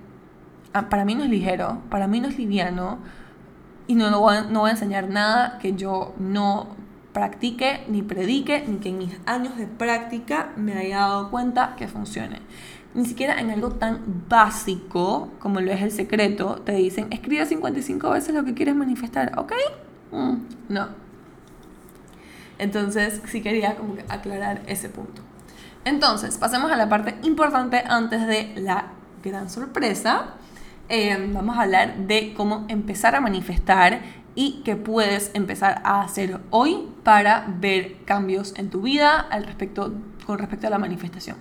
[0.73, 2.99] ah, para mí no es ligero, para mí no es liviano
[3.87, 6.75] y no, no, voy no voy a enseñar nada que yo no
[7.13, 11.87] practique, ni predique, ni que en mis años de práctica me haya dado cuenta que
[11.87, 12.41] funcione.
[12.93, 18.11] Ni siquiera en algo tan básico como lo es el secreto, te dicen, escribe 55
[18.11, 19.53] veces lo que quieres manifestar, ¿ok?
[20.11, 20.35] Mm,
[20.69, 20.89] no.
[22.59, 25.21] Entonces, sí quería como aclarar ese punto.
[25.85, 28.91] Entonces, pasemos a la parte importante antes de la
[29.23, 30.35] gran sorpresa.
[30.89, 34.01] Eh, vamos a hablar de cómo empezar a manifestar
[34.35, 39.93] y qué puedes empezar a hacer hoy para ver cambios en tu vida al respecto,
[40.25, 41.37] con respecto a la manifestación.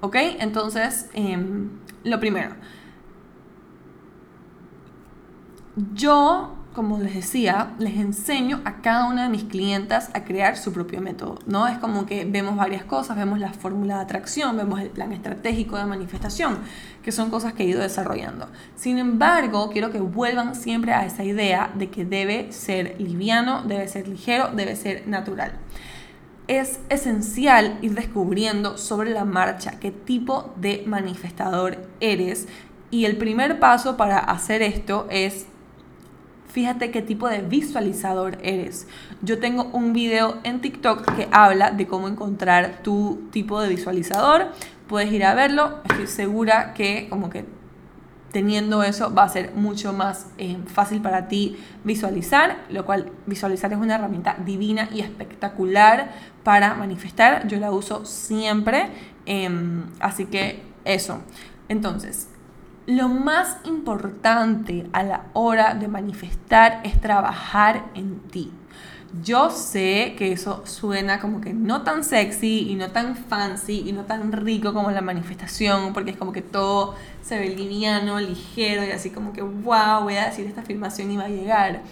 [0.00, 0.16] ¿Ok?
[0.38, 1.70] Entonces, em,
[2.04, 2.54] lo primero.
[5.94, 10.72] Yo como les decía, les enseño a cada una de mis clientas a crear su
[10.72, 11.68] propio método, ¿no?
[11.68, 15.76] Es como que vemos varias cosas, vemos la fórmula de atracción, vemos el plan estratégico
[15.76, 16.58] de manifestación,
[17.02, 18.48] que son cosas que he ido desarrollando.
[18.76, 23.88] Sin embargo, quiero que vuelvan siempre a esa idea de que debe ser liviano, debe
[23.88, 25.52] ser ligero, debe ser natural.
[26.48, 32.48] Es esencial ir descubriendo sobre la marcha qué tipo de manifestador eres
[32.90, 35.46] y el primer paso para hacer esto es
[36.52, 38.86] fíjate qué tipo de visualizador eres.
[39.22, 44.48] Yo tengo un video en TikTok que habla de cómo encontrar tu tipo de visualizador.
[44.92, 45.78] Puedes ir a verlo.
[45.88, 47.46] Estoy segura que como que
[48.30, 53.72] teniendo eso va a ser mucho más eh, fácil para ti visualizar, lo cual visualizar
[53.72, 56.12] es una herramienta divina y espectacular
[56.44, 57.48] para manifestar.
[57.48, 58.90] Yo la uso siempre.
[59.24, 61.22] Em, así que eso.
[61.70, 62.28] Entonces,
[62.84, 68.52] lo más importante a la hora de manifestar es trabajar en ti.
[69.20, 73.92] Yo sé que eso suena como que no tan sexy y no tan fancy y
[73.92, 78.84] no tan rico como la manifestación, porque es como que todo se ve liviano, ligero
[78.84, 81.82] y así como que, wow, voy a decir esta afirmación y va a llegar.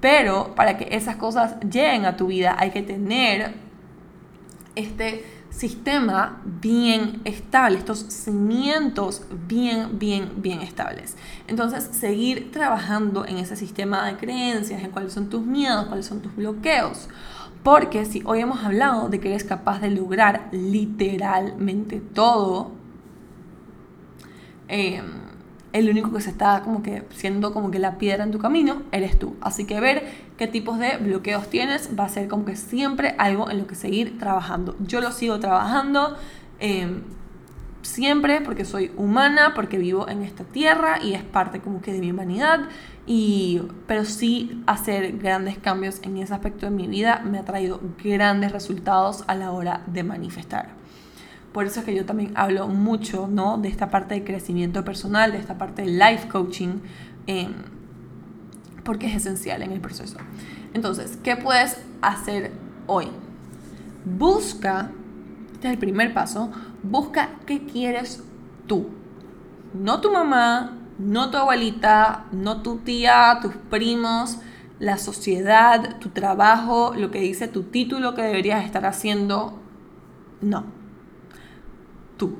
[0.00, 3.54] Pero para que esas cosas lleguen a tu vida hay que tener
[4.74, 5.24] este
[5.58, 11.16] sistema bien estable, estos cimientos bien, bien, bien estables.
[11.48, 16.20] Entonces, seguir trabajando en ese sistema de creencias, en cuáles son tus miedos, cuáles son
[16.20, 17.08] tus bloqueos.
[17.64, 22.70] Porque si hoy hemos hablado de que eres capaz de lograr literalmente todo,
[24.68, 25.02] eh,
[25.72, 28.82] el único que se está como que siendo como que la piedra en tu camino
[28.92, 29.36] eres tú.
[29.40, 33.50] Así que ver qué tipos de bloqueos tienes va a ser como que siempre algo
[33.50, 34.76] en lo que seguir trabajando.
[34.78, 36.16] Yo lo sigo trabajando
[36.60, 37.02] eh,
[37.82, 41.98] siempre porque soy humana, porque vivo en esta tierra y es parte como que de
[41.98, 42.60] mi humanidad.
[43.06, 47.80] Y, pero sí hacer grandes cambios en ese aspecto de mi vida me ha traído
[48.02, 50.68] grandes resultados a la hora de manifestar.
[51.52, 53.58] Por eso es que yo también hablo mucho ¿no?
[53.58, 56.80] de esta parte de crecimiento personal, de esta parte de life coaching,
[57.26, 57.54] em,
[58.88, 60.16] porque es esencial en el proceso.
[60.72, 62.52] Entonces, ¿qué puedes hacer
[62.86, 63.08] hoy?
[64.06, 64.90] Busca,
[65.52, 66.50] este es el primer paso,
[66.82, 68.24] busca qué quieres
[68.66, 68.88] tú.
[69.74, 74.38] No tu mamá, no tu abuelita, no tu tía, tus primos,
[74.78, 79.60] la sociedad, tu trabajo, lo que dice tu título que deberías estar haciendo.
[80.40, 80.64] No.
[82.16, 82.38] Tú.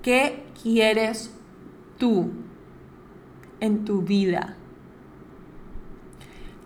[0.00, 1.30] ¿Qué quieres
[1.98, 2.30] tú
[3.60, 4.57] en tu vida?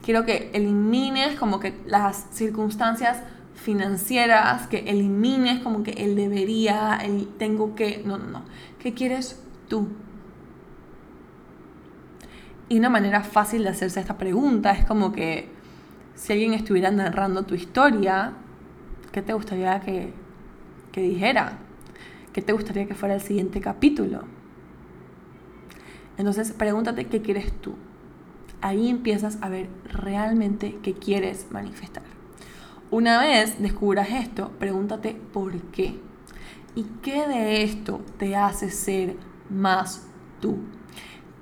[0.03, 3.22] Quiero que elimines como que las circunstancias
[3.55, 8.42] financieras, que elimines como que el debería, el tengo que, no, no, no.
[8.78, 9.88] ¿Qué quieres tú?
[12.68, 15.48] Y una manera fácil de hacerse esta pregunta es como que
[16.14, 18.32] si alguien estuviera narrando tu historia,
[19.12, 20.12] ¿qué te gustaría que,
[20.90, 21.59] que dijera?
[22.32, 24.22] ¿Qué te gustaría que fuera el siguiente capítulo?
[26.16, 27.74] Entonces, pregúntate qué quieres tú.
[28.62, 32.04] Ahí empiezas a ver realmente qué quieres manifestar.
[32.90, 36.00] Una vez descubras esto, pregúntate por qué.
[36.74, 39.16] ¿Y qué de esto te hace ser
[39.50, 40.06] más
[40.40, 40.58] tú?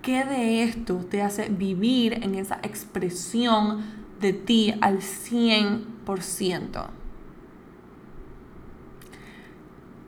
[0.02, 3.82] ¿Qué de esto te hace vivir en esa expresión
[4.20, 6.86] de ti al 100%?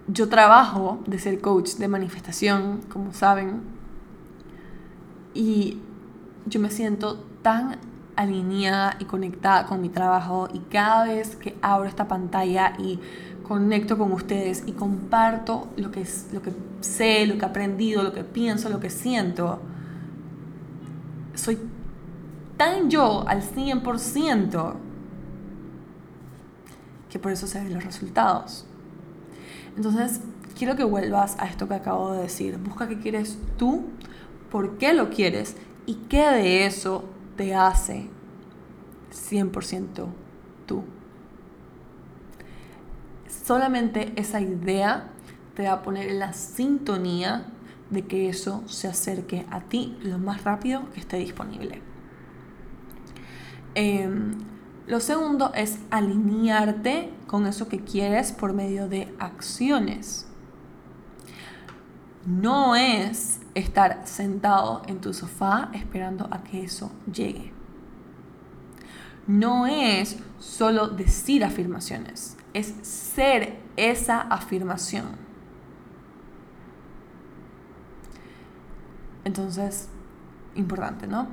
[0.08, 3.62] Yo trabajo de ser coach de manifestación, como saben,
[5.34, 5.78] y
[6.46, 7.78] yo me siento tan
[8.16, 13.00] alineada y conectada con mi trabajo y cada vez que abro esta pantalla y
[13.42, 18.02] conecto con ustedes y comparto lo que, es, lo que sé, lo que he aprendido,
[18.02, 19.60] lo que pienso, lo que siento,
[21.34, 21.58] soy
[22.56, 24.74] tan yo al 100%
[27.10, 28.64] que por eso se ven los resultados.
[29.76, 30.20] Entonces,
[30.56, 32.58] quiero que vuelvas a esto que acabo de decir.
[32.58, 33.84] Busca qué quieres tú,
[34.50, 35.56] por qué lo quieres
[35.86, 37.04] y qué de eso
[37.36, 38.08] te hace
[39.12, 40.06] 100%
[40.66, 40.84] tú.
[43.26, 45.08] Solamente esa idea
[45.54, 47.46] te va a poner en la sintonía
[47.90, 51.82] de que eso se acerque a ti lo más rápido que esté disponible.
[53.74, 54.32] Em,
[54.86, 60.26] lo segundo es alinearte con eso que quieres por medio de acciones.
[62.26, 67.52] No es estar sentado en tu sofá esperando a que eso llegue.
[69.26, 75.16] No es solo decir afirmaciones, es ser esa afirmación.
[79.24, 79.88] Entonces,
[80.54, 81.28] importante, ¿no?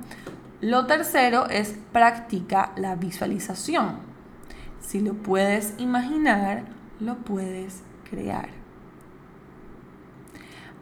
[0.61, 3.97] Lo tercero es practica la visualización.
[4.82, 6.65] Si lo puedes imaginar,
[6.99, 8.59] lo puedes crear.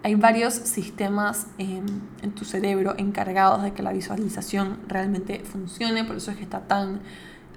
[0.03, 1.85] Hay varios sistemas en,
[2.21, 6.61] en, tu cerebro encargados de que la visualización realmente funcione, por eso es que está
[6.61, 7.01] tan,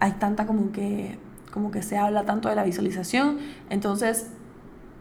[0.00, 1.18] hay tanta como que,
[1.52, 3.38] como que se habla tanto de la visualización.
[3.68, 4.30] Entonces,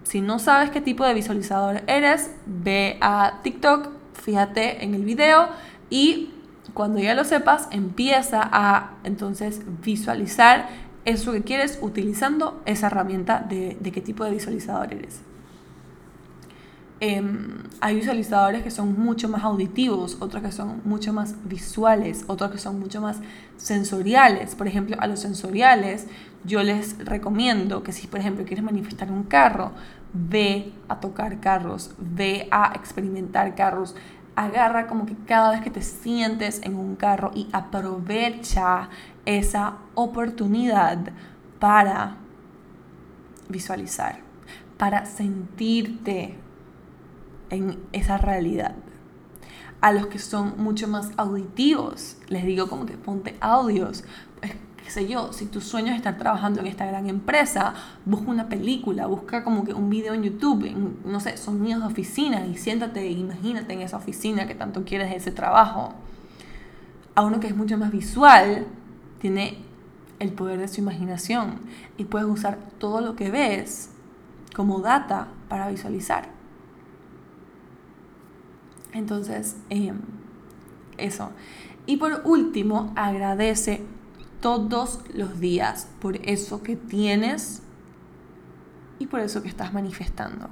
[0.03, 5.49] si no sabes qué tipo de visualizador eres, ve a TikTok, fíjate en el video
[5.89, 6.33] y
[6.73, 10.69] cuando ya lo sepas, empieza a entonces visualizar
[11.05, 15.21] eso que quieres utilizando esa herramienta de, de qué tipo de visualizador eres.
[17.01, 22.51] Em, hay visualizadores que son mucho más auditivos, otros que son mucho más visuales, otros
[22.51, 23.17] que son mucho más
[23.55, 24.55] sensoriales.
[24.55, 26.07] Por ejemplo, a los sensoriales
[26.43, 29.71] yo les recomiendo que si, por ejemplo, quieres manifestar un carro,
[30.13, 33.95] ve a tocar carros, ve a experimentar carros,
[34.35, 38.89] agarra como que cada vez que te sientes en un carro y aprovecha
[39.25, 40.97] esa oportunidad
[41.59, 42.17] para
[43.47, 44.19] visualizar,
[44.77, 46.37] para sentirte
[47.49, 48.75] en esa realidad.
[49.81, 54.03] A los que son mucho más auditivos, les digo como que ponte audios.
[54.39, 57.73] Pues, qué sé yo, si tu sueño es estar trabajando en esta gran empresa,
[58.05, 60.69] busca una película, busca como que un video en YouTube,
[61.05, 65.15] no sé, sonidos de oficina y siéntate e imagínate en esa oficina que tanto quieres
[65.15, 65.93] ese trabajo.
[67.15, 68.67] A uno que es mucho más visual,
[69.19, 69.59] tiene
[70.19, 71.61] el poder de su imaginación
[71.97, 73.91] y puedes usar todo lo que ves
[74.53, 76.38] como data para visualizar.
[78.93, 79.99] Entonces, em,
[80.97, 81.31] eso.
[81.85, 83.83] Y por último, agradece
[84.41, 87.61] todos los días por eso que tienes
[88.99, 90.49] y por eso que estás manifestando.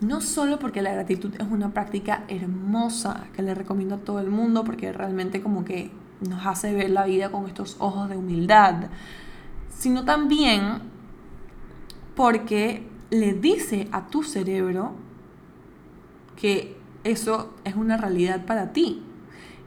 [0.00, 4.30] No solo porque la gratitud es una práctica hermosa que le recomiendo a todo el
[4.30, 5.90] mundo porque realmente como que
[6.20, 8.90] nos hace ver la vida con estos ojos de humildad,
[9.70, 10.80] sino también
[12.14, 14.92] porque le dice a tu cerebro
[16.36, 19.02] que eso es una realidad para ti.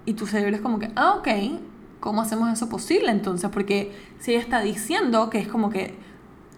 [0.05, 1.27] Y tu cerebro es como que, ah, ok,
[1.99, 3.49] ¿cómo hacemos eso posible entonces?
[3.49, 5.95] Porque si ella está diciendo que es como que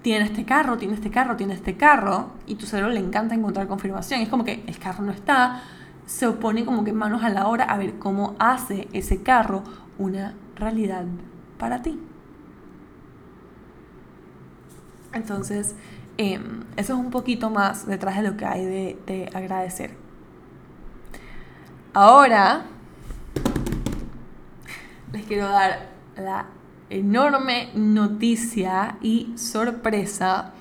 [0.02, 3.68] tiene este carro, tiene este carro, tiene este carro, y tu cerebro le encanta encontrar
[3.68, 5.62] confirmación, es como que el carro no está,
[6.06, 9.64] se opone como que manos a la hora a ver cómo hace ese carro
[9.98, 11.06] una realidad
[11.58, 12.00] para ti.
[15.14, 15.76] Entonces,
[16.18, 20.03] em, eso es un poquito más detrás de lo que hay de agradecer.
[21.96, 22.64] Ahora,
[25.12, 26.48] les quiero dar la
[26.90, 30.54] enorme noticia y sorpresa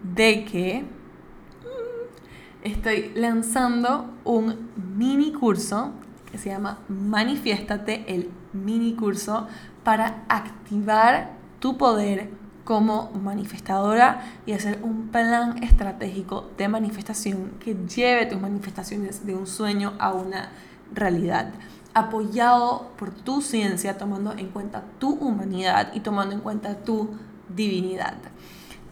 [0.00, 5.90] de que mm, estoy lanzando un mini curso
[6.30, 9.48] que se llama Manifiéstate, el mini curso
[9.82, 12.30] para activar tu poder
[12.64, 19.46] como manifestadora y hacer un plan estratégico de manifestación que lleve tus manifestaciones de un
[19.46, 20.50] sueño a una
[20.94, 21.52] realidad
[21.94, 27.10] apoyado por tu ciencia, tomando en cuenta tu humanidad y tomando en cuenta tu
[27.48, 28.14] divinidad.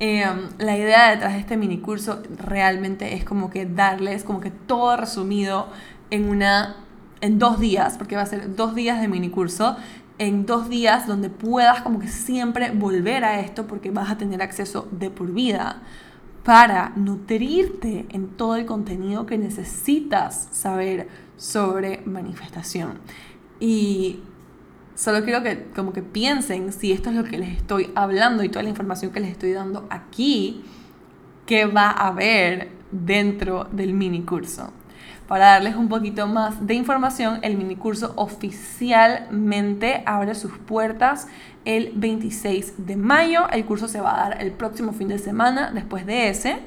[0.01, 4.51] Em, la idea detrás de este mini curso realmente es como que darles como que
[4.51, 5.69] todo resumido
[6.11, 6.77] en una
[7.21, 9.77] en dos días, porque va a ser dos días de mini curso,
[10.19, 14.43] en dos días donde puedas como que siempre volver a esto porque vas a tener
[14.43, 15.83] acceso de por vida
[16.45, 22.99] para nutrirte en todo el contenido que necesitas saber sobre manifestación.
[23.61, 24.21] Y
[24.95, 28.49] solo quiero que como que piensen si esto es lo que les estoy hablando y
[28.49, 30.65] toda la información que les estoy dando aquí,
[31.47, 34.73] que va a haber dentro del mini curso.
[35.29, 41.29] Para darles un poquito más de información, el mini curso oficialmente abre sus puertas
[41.67, 43.47] el 26 de mayo.
[43.51, 46.61] El curso se va a dar el próximo fin de semana después de ese.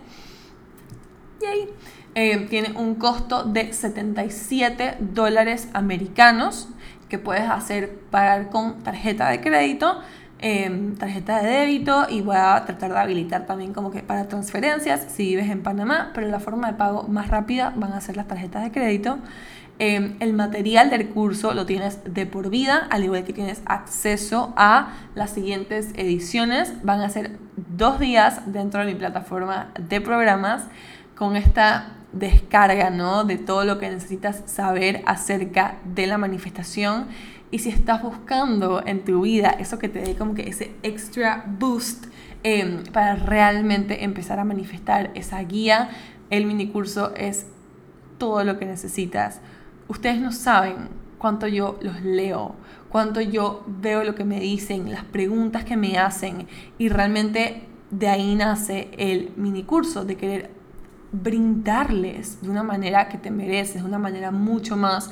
[1.42, 1.70] Y ahí
[2.14, 6.70] eh, tiene un costo de 77 dólares americanos
[7.10, 10.00] que puedes hacer pagar con tarjeta de crédito,
[10.42, 15.08] em, tarjeta de débito y voy a tratar de habilitar también como que para transferencias
[15.10, 18.28] si vives en Panamá, pero la forma de pago más rápida van a ser las
[18.28, 19.20] tarjetas de crédito.
[19.84, 24.54] Em, el material del curso lo tienes de por vida, al igual que tienes acceso
[24.56, 26.84] a las siguientes ediciones.
[26.84, 30.66] Van a ser dos días dentro de mi plataforma de programas
[31.16, 33.24] con esta descarga, ¿no?
[33.24, 37.08] De todo lo que necesitas saber acerca de la manifestación.
[37.52, 41.46] Y si estás buscando en tu vida eso que te dé como que ese extra
[41.60, 42.06] boost
[42.44, 45.90] em, para realmente empezar a manifestar esa guía,
[46.30, 47.46] el mini curso es
[48.18, 49.42] todo lo que necesitas.
[49.90, 52.56] Ustedes no saben cuánto yo los leo,
[52.90, 56.48] cuánto yo veo lo que me dicen, las preguntas que me hacen
[56.78, 60.50] y realmente de ahí nace el mini curso, de querer
[61.12, 65.12] brindarles de una manera que te mereces, de una manera mucho más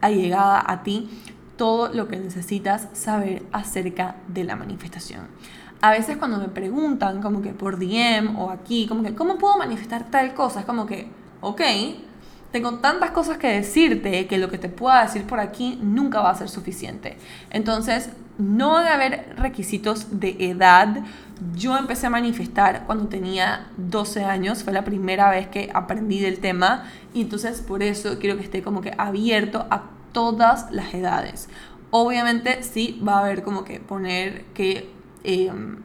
[0.00, 1.08] allegada a ti,
[1.60, 5.26] todo lo que necesitas saber acerca de la manifestación.
[5.82, 9.58] A veces cuando me preguntan como que por DM o aquí, como que, ¿cómo puedo
[9.58, 10.60] manifestar tal cosa?
[10.60, 11.08] Es como que,
[11.42, 11.60] ok,
[12.50, 16.30] tengo tantas cosas que decirte que lo que te pueda decir por aquí nunca va
[16.30, 17.18] a ser suficiente.
[17.50, 18.08] Entonces,
[18.38, 21.02] no a haber requisitos de edad.
[21.54, 26.38] Yo empecé a manifestar cuando tenía 12 años, fue la primera vez que aprendí del
[26.38, 31.48] tema y entonces por eso quiero que esté como que abierto a todas las edades.
[31.90, 34.90] Obviamente sí va a haber como que poner que
[35.24, 35.78] em,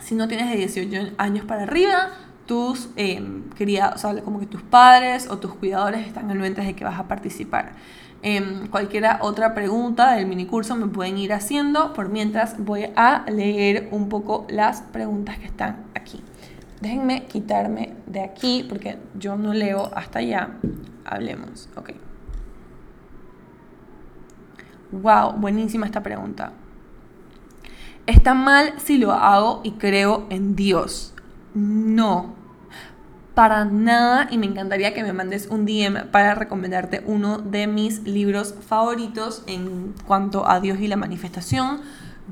[0.00, 2.10] si no tienes de 18 años para arriba,
[2.46, 2.88] tus
[3.54, 6.98] criados, o sea, como que tus padres o tus cuidadores están anuentes de que vas
[6.98, 7.74] a participar.
[8.22, 13.88] Eh, cualquier otra pregunta del minicurso me pueden ir haciendo por mientras voy a leer
[13.92, 16.22] un poco las preguntas que están aquí.
[16.80, 20.50] Déjenme quitarme de aquí porque yo no leo hasta allá.
[21.04, 22.09] Hablemos, ok.
[24.92, 26.52] Wow, buenísima esta pregunta.
[28.06, 31.14] ¿Está mal si lo hago y creo en Dios?
[31.54, 32.34] No,
[33.34, 38.02] para nada y me encantaría que me mandes un DM para recomendarte uno de mis
[38.02, 41.80] libros favoritos en cuanto a Dios y la manifestación.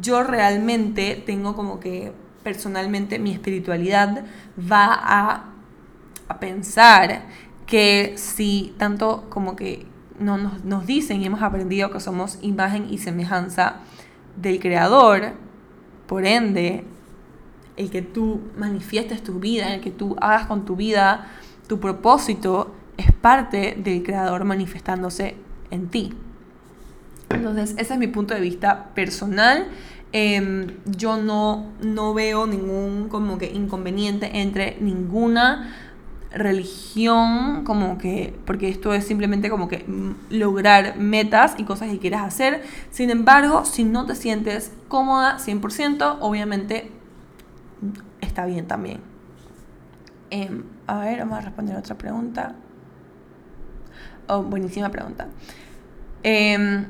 [0.01, 4.25] yo realmente tengo como que personalmente mi espiritualidad
[4.71, 5.45] va a,
[6.41, 7.23] pensar
[7.67, 9.87] que si tanto como que
[10.21, 13.77] no, nos, nos dicen y hemos aprendido que somos imagen y semejanza
[14.37, 15.33] del Creador,
[16.07, 16.85] por ende,
[17.77, 21.29] el que tú manifiestes tu vida, el que tú hagas con tu vida
[21.69, 25.37] tu propósito, es parte del Creador manifestándose
[25.71, 26.15] en ti.
[27.31, 29.69] Entonces, ese es mi punto de vista personal.
[30.13, 35.88] Em, yo no, no veo ningún como que inconveniente entre ninguna
[36.31, 39.87] religión, como que, porque esto es simplemente como que
[40.31, 42.63] lograr metas y cosas que quieras hacer.
[42.91, 46.91] Sin embargo, si no te sientes cómoda 100%, obviamente
[48.21, 49.01] está bien también.
[50.31, 52.55] Em, a ver, vamos a responder otra pregunta.
[54.27, 55.29] Oh, buenísima pregunta.
[56.23, 56.87] Em,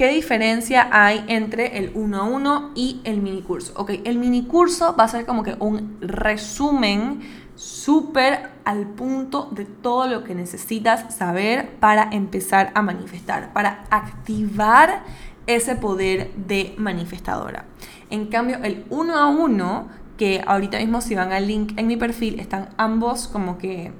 [0.00, 3.74] ¿Qué diferencia hay entre el 1 a 1 y el minicurso?
[3.76, 7.20] Ok, el minicurso va a ser como que un resumen
[7.60, 15.02] súper al punto de todo lo que necesitas saber para empezar a manifestar, para activar
[15.46, 17.66] ese poder de manifestadora.
[18.08, 21.98] En cambio, el uno a uno, que ahorita mismo si van al link en mi
[21.98, 23.92] perfil, están ambos como que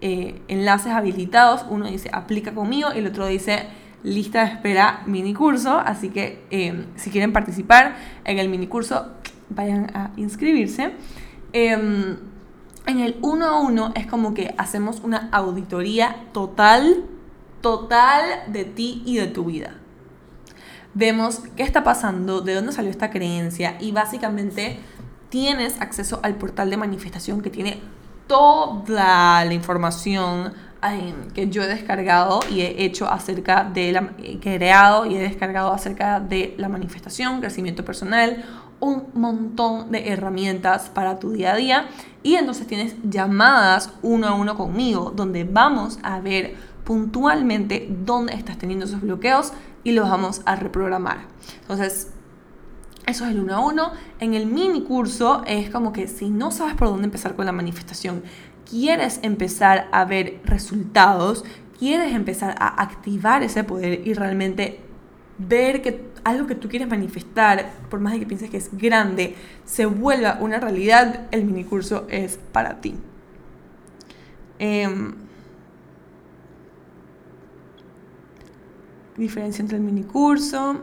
[0.00, 1.66] eh, enlaces habilitados.
[1.68, 3.66] Uno dice aplica conmigo y el otro dice
[4.02, 5.78] lista de espera mini curso.
[5.78, 7.94] Así que eh, si quieren participar
[8.24, 9.08] en el mini curso,
[9.50, 10.92] vayan a inscribirse.
[11.52, 12.31] Em,
[12.86, 17.04] en el uno a uno es como que hacemos una auditoría total,
[17.60, 19.74] total de ti y de tu vida.
[20.94, 24.78] Vemos qué está pasando, de dónde salió esta creencia y básicamente
[25.30, 27.80] tienes acceso al portal de manifestación que tiene
[28.26, 30.52] toda la información
[31.32, 35.20] que yo he descargado y he hecho acerca de la que he creado y he
[35.20, 38.44] descargado acerca de la manifestación, crecimiento personal,
[38.82, 41.86] un montón de herramientas para tu día a día
[42.24, 48.58] y entonces tienes llamadas uno a uno conmigo donde vamos a ver puntualmente dónde estás
[48.58, 49.52] teniendo esos bloqueos
[49.84, 51.28] y los vamos a reprogramar.
[51.60, 52.10] Entonces,
[53.06, 53.92] eso es el uno a uno.
[54.18, 57.52] En el mini curso es como que si no sabes por dónde empezar con la
[57.52, 58.24] manifestación,
[58.68, 61.44] quieres empezar a ver resultados,
[61.78, 64.80] quieres empezar a activar ese poder y realmente
[65.38, 69.34] ver que algo que tú quieres manifestar, por más de que pienses que es grande,
[69.64, 72.94] se vuelva una realidad, el minicurso es para ti.
[74.58, 75.14] Em,
[79.16, 80.82] diferencia entre el minicurso.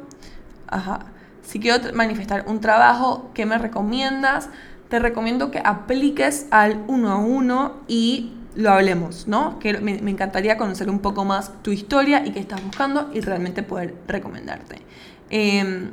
[0.67, 1.05] Ajá.
[1.41, 4.49] Si quiero manifestar un trabajo, ¿qué me recomiendas?
[4.89, 9.59] Te recomiendo que apliques al uno a uno y lo hablemos, ¿no?
[9.59, 13.63] Que me, encantaría conocer un poco más tu historia y qué estás buscando y realmente
[13.63, 14.81] poder recomendarte.
[15.29, 15.91] Em,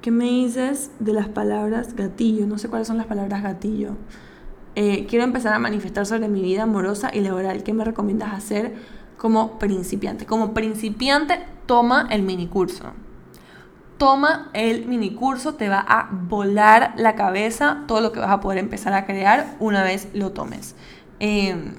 [0.00, 2.46] ¿Qué me dices de las palabras gatillo?
[2.46, 3.96] No sé cuáles son las palabras gatillo.
[4.74, 7.62] Eh, quiero empezar a manifestar sobre mi vida amorosa y laboral.
[7.62, 8.74] ¿Qué me recomiendas hacer
[9.18, 10.24] como principiante?
[10.24, 12.92] Como principiante, toma el minicurso.
[13.98, 18.56] Toma el minicurso, te va a volar la cabeza todo lo que vas a poder
[18.56, 20.76] empezar a crear una vez lo tomes.
[21.20, 21.74] Em,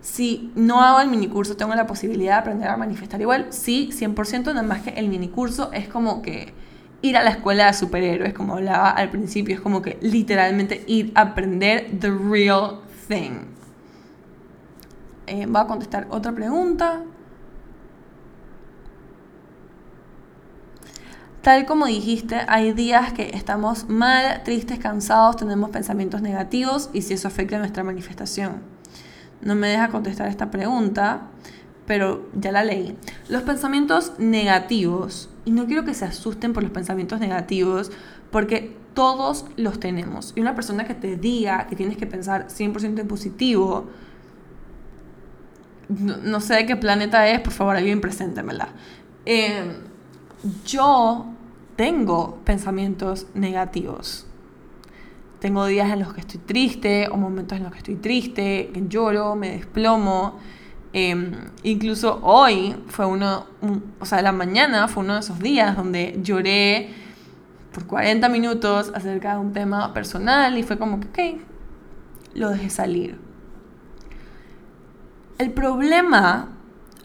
[0.00, 3.48] si no hago el minicurso, tengo la posibilidad de aprender a manifestar igual.
[3.50, 6.54] Sí, 100%, nada más que el minicurso es como que
[7.02, 11.12] ir a la escuela de superhéroes, como hablaba al principio, es como que literalmente ir
[11.14, 13.46] a aprender the real thing.
[15.26, 17.02] Eh, voy a contestar otra pregunta.
[21.46, 27.14] Tal como dijiste, hay días que estamos mal, tristes, cansados, tenemos pensamientos negativos y si
[27.14, 28.62] eso afecta nuestra manifestación.
[29.42, 31.28] No me deja contestar esta pregunta,
[31.86, 32.98] pero ya la leí.
[33.28, 37.92] Los pensamientos negativos, y no quiero que se asusten por los pensamientos negativos,
[38.32, 40.32] porque todos los tenemos.
[40.34, 43.86] Y una persona que te diga que tienes que pensar 100% en positivo,
[45.90, 48.70] no, sé de qué planeta es, por favor, alguien preséntemela.
[49.24, 49.76] Eh,
[50.64, 51.35] yo
[51.76, 54.26] tengo pensamientos negativos.
[55.40, 58.84] Tengo días en los que estoy triste o momentos en los que estoy triste, que
[58.88, 60.38] lloro, me desplomo.
[60.92, 63.46] Em, incluso hoy fue uno,
[64.00, 66.88] o sea, la mañana fue uno de esos días donde lloré
[67.72, 71.40] por 40 minutos acerca de un tema personal y fue como que, ok,
[72.34, 73.18] lo dejé salir.
[75.36, 76.48] El problema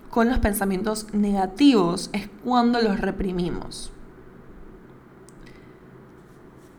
[0.09, 3.91] con los pensamientos negativos es cuando los reprimimos.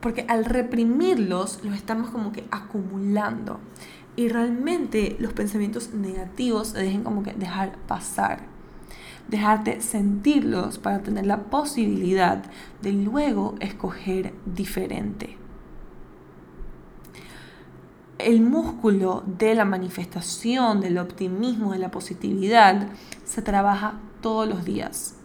[0.03, 3.59] Porque al reprimirlos los estamos como que acumulando.
[4.15, 8.51] Y realmente los pensamientos negativos se dejen como que dejar pasar.
[9.29, 12.43] dejarte sentirlos para tener la posibilidad
[12.81, 15.37] de luego escoger diferente.
[18.19, 22.89] El músculo de la manifestación, del optimismo, de la positividad,
[23.23, 25.15] se trabaja todos los días.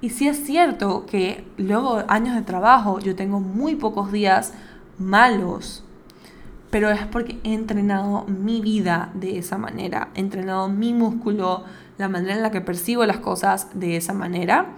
[0.00, 4.52] Y sí es cierto que luego años de trabajo yo tengo muy pocos días
[4.98, 5.84] malos,
[6.70, 11.64] pero es porque he entrenado mi vida de esa manera, he entrenado mi músculo,
[11.98, 14.74] la manera en la que percibo las cosas de esa manera.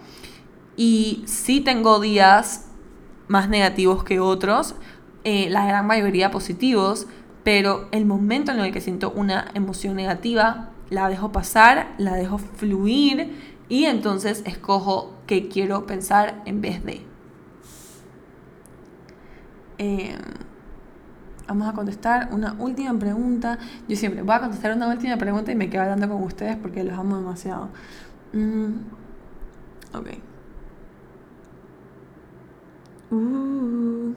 [0.77, 2.67] Y sí tengo días
[3.29, 4.75] más negativos que otros,
[5.25, 7.07] eh, la gran mayoría positivos,
[7.43, 12.39] pero el momento en el que siento una emoción negativa, la dejo pasar, la dejo
[12.39, 17.05] fluir y entonces escojo qué quiero pensar en vez de.
[19.79, 20.19] Em,
[21.47, 23.59] vamos a contestar una última pregunta.
[23.89, 26.85] Yo siempre voy a contestar una última pregunta y me quedo hablando con ustedes porque
[26.85, 27.69] los amo demasiado.
[28.33, 28.75] Mm,
[29.95, 30.09] ok.
[33.11, 34.15] Uh.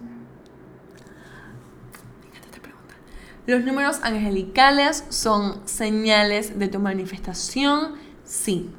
[3.50, 8.70] Los números angelicales son señales de tu manifestación, sí.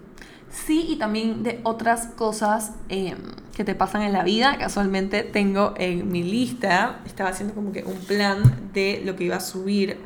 [0.51, 3.17] Sí, y también de otras cosas em,
[3.55, 4.59] que te pasan en la vida.
[4.59, 9.37] Casualmente tengo en mi lista, estaba haciendo como que un plan de lo que iba
[9.37, 9.99] a subir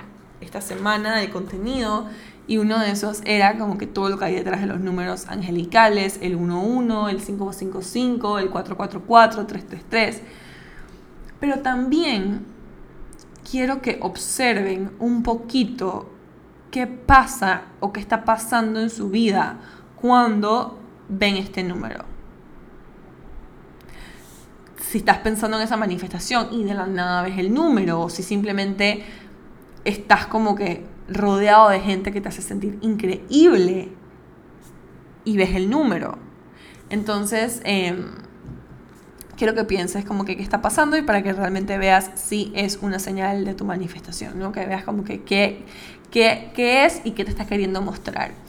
[0.42, 2.06] esta semana de contenido.
[2.46, 5.26] Y uno de esos era como que todo lo que hay detrás de los números
[5.28, 10.22] angelicales, el 11, el 555, el 444, 333.
[11.40, 12.44] Pero también
[13.50, 16.10] quiero que observen un poquito
[16.70, 19.60] qué pasa o qué está pasando en su vida
[20.04, 20.78] cuando
[21.08, 22.04] ven este número.
[24.76, 28.22] Si estás pensando en esa manifestación y de la nada ves el número, o si
[28.22, 29.02] simplemente
[29.86, 33.92] estás como que rodeado de gente que te hace sentir increíble
[35.24, 36.18] y ves el número.
[36.90, 38.04] Entonces, em,
[39.38, 42.78] quiero que pienses como que qué está pasando y para que realmente veas si es
[42.82, 44.52] una señal de tu manifestación, ¿no?
[44.52, 45.64] Que veas como que qué,
[46.10, 48.43] qué, qué es y qué te está queriendo mostrar.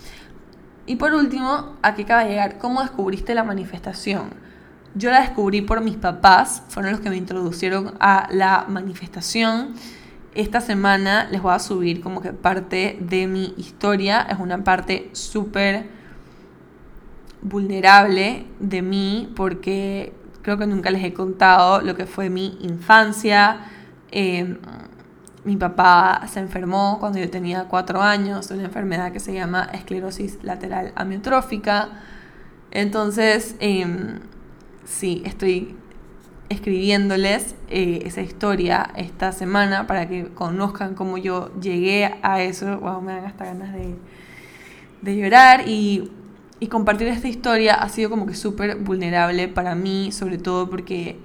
[0.86, 4.30] Y por último, aquí acaba de llegar, ¿cómo descubriste la manifestación?
[4.94, 9.74] Yo la descubrí por mis papás, fueron los que me introducieron a la manifestación.
[10.36, 15.10] Esta semana les voy a subir como que parte de mi historia, es una parte
[15.14, 15.88] súper
[17.42, 23.66] vulnerable de mí porque creo que nunca les he contado lo que fue mi infancia.
[24.12, 24.58] Eh,
[25.46, 29.70] mi papá se enfermó cuando yo tenía cuatro años de una enfermedad que se llama
[29.74, 31.90] esclerosis lateral amiotrófica.
[32.72, 34.22] Entonces, em,
[34.86, 35.76] sí, estoy
[36.50, 42.80] escribiéndoles eh, esa historia esta semana para que conozcan cómo yo llegué a eso.
[42.80, 43.96] Wow, me dan hasta ganas de,
[45.04, 46.12] de llorar y,
[46.60, 51.20] y compartir esta historia ha sido como que súper vulnerable para mí, sobre todo porque,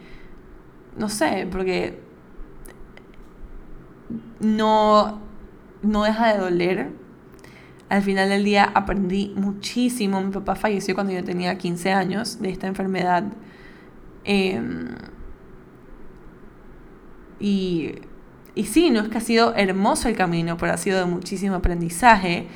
[0.98, 2.09] no sé, porque
[4.40, 5.20] no,
[5.82, 6.90] no deja de doler.
[7.88, 10.20] Al final del día aprendí muchísimo.
[10.20, 13.24] Mi papá falleció cuando yo tenía 15 años de esta enfermedad.
[14.24, 14.88] Em,
[17.40, 17.94] y,
[18.54, 21.56] y sí, no es que ha sido hermoso el camino, pero ha sido de muchísimo
[21.56, 22.46] aprendizaje.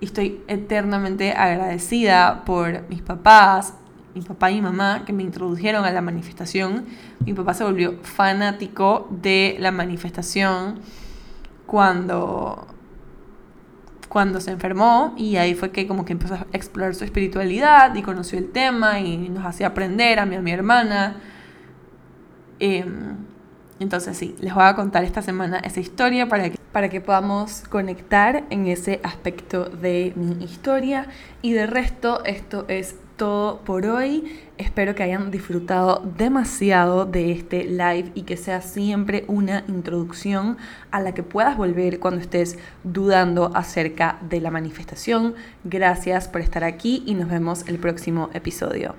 [0.00, 3.74] Y estoy eternamente agradecida por mis papás,
[4.14, 6.84] mi papá y mi mamá, que me introdujeron a la manifestación.
[7.24, 10.80] Mi papá se volvió fanático de la manifestación
[11.74, 12.68] cuando,
[14.08, 18.02] cuando se enfermó y ahí fue que como que empezó a explorar su espiritualidad y
[18.02, 21.16] conoció el tema y nos hacía aprender a mí, a mi hermana.
[22.60, 23.16] Em,
[23.80, 27.64] entonces sí, les voy a contar esta semana esa historia para que, para que podamos
[27.68, 31.08] conectar en ese aspecto de mi historia
[31.42, 34.24] y de resto esto es todo por hoy.
[34.58, 40.56] Espero que hayan disfrutado demasiado de este live y que sea siempre una introducción
[40.90, 45.34] a la que puedas volver cuando estés dudando acerca de la manifestación.
[45.64, 48.94] Gracias por estar aquí y nos vemos el próximo episodio.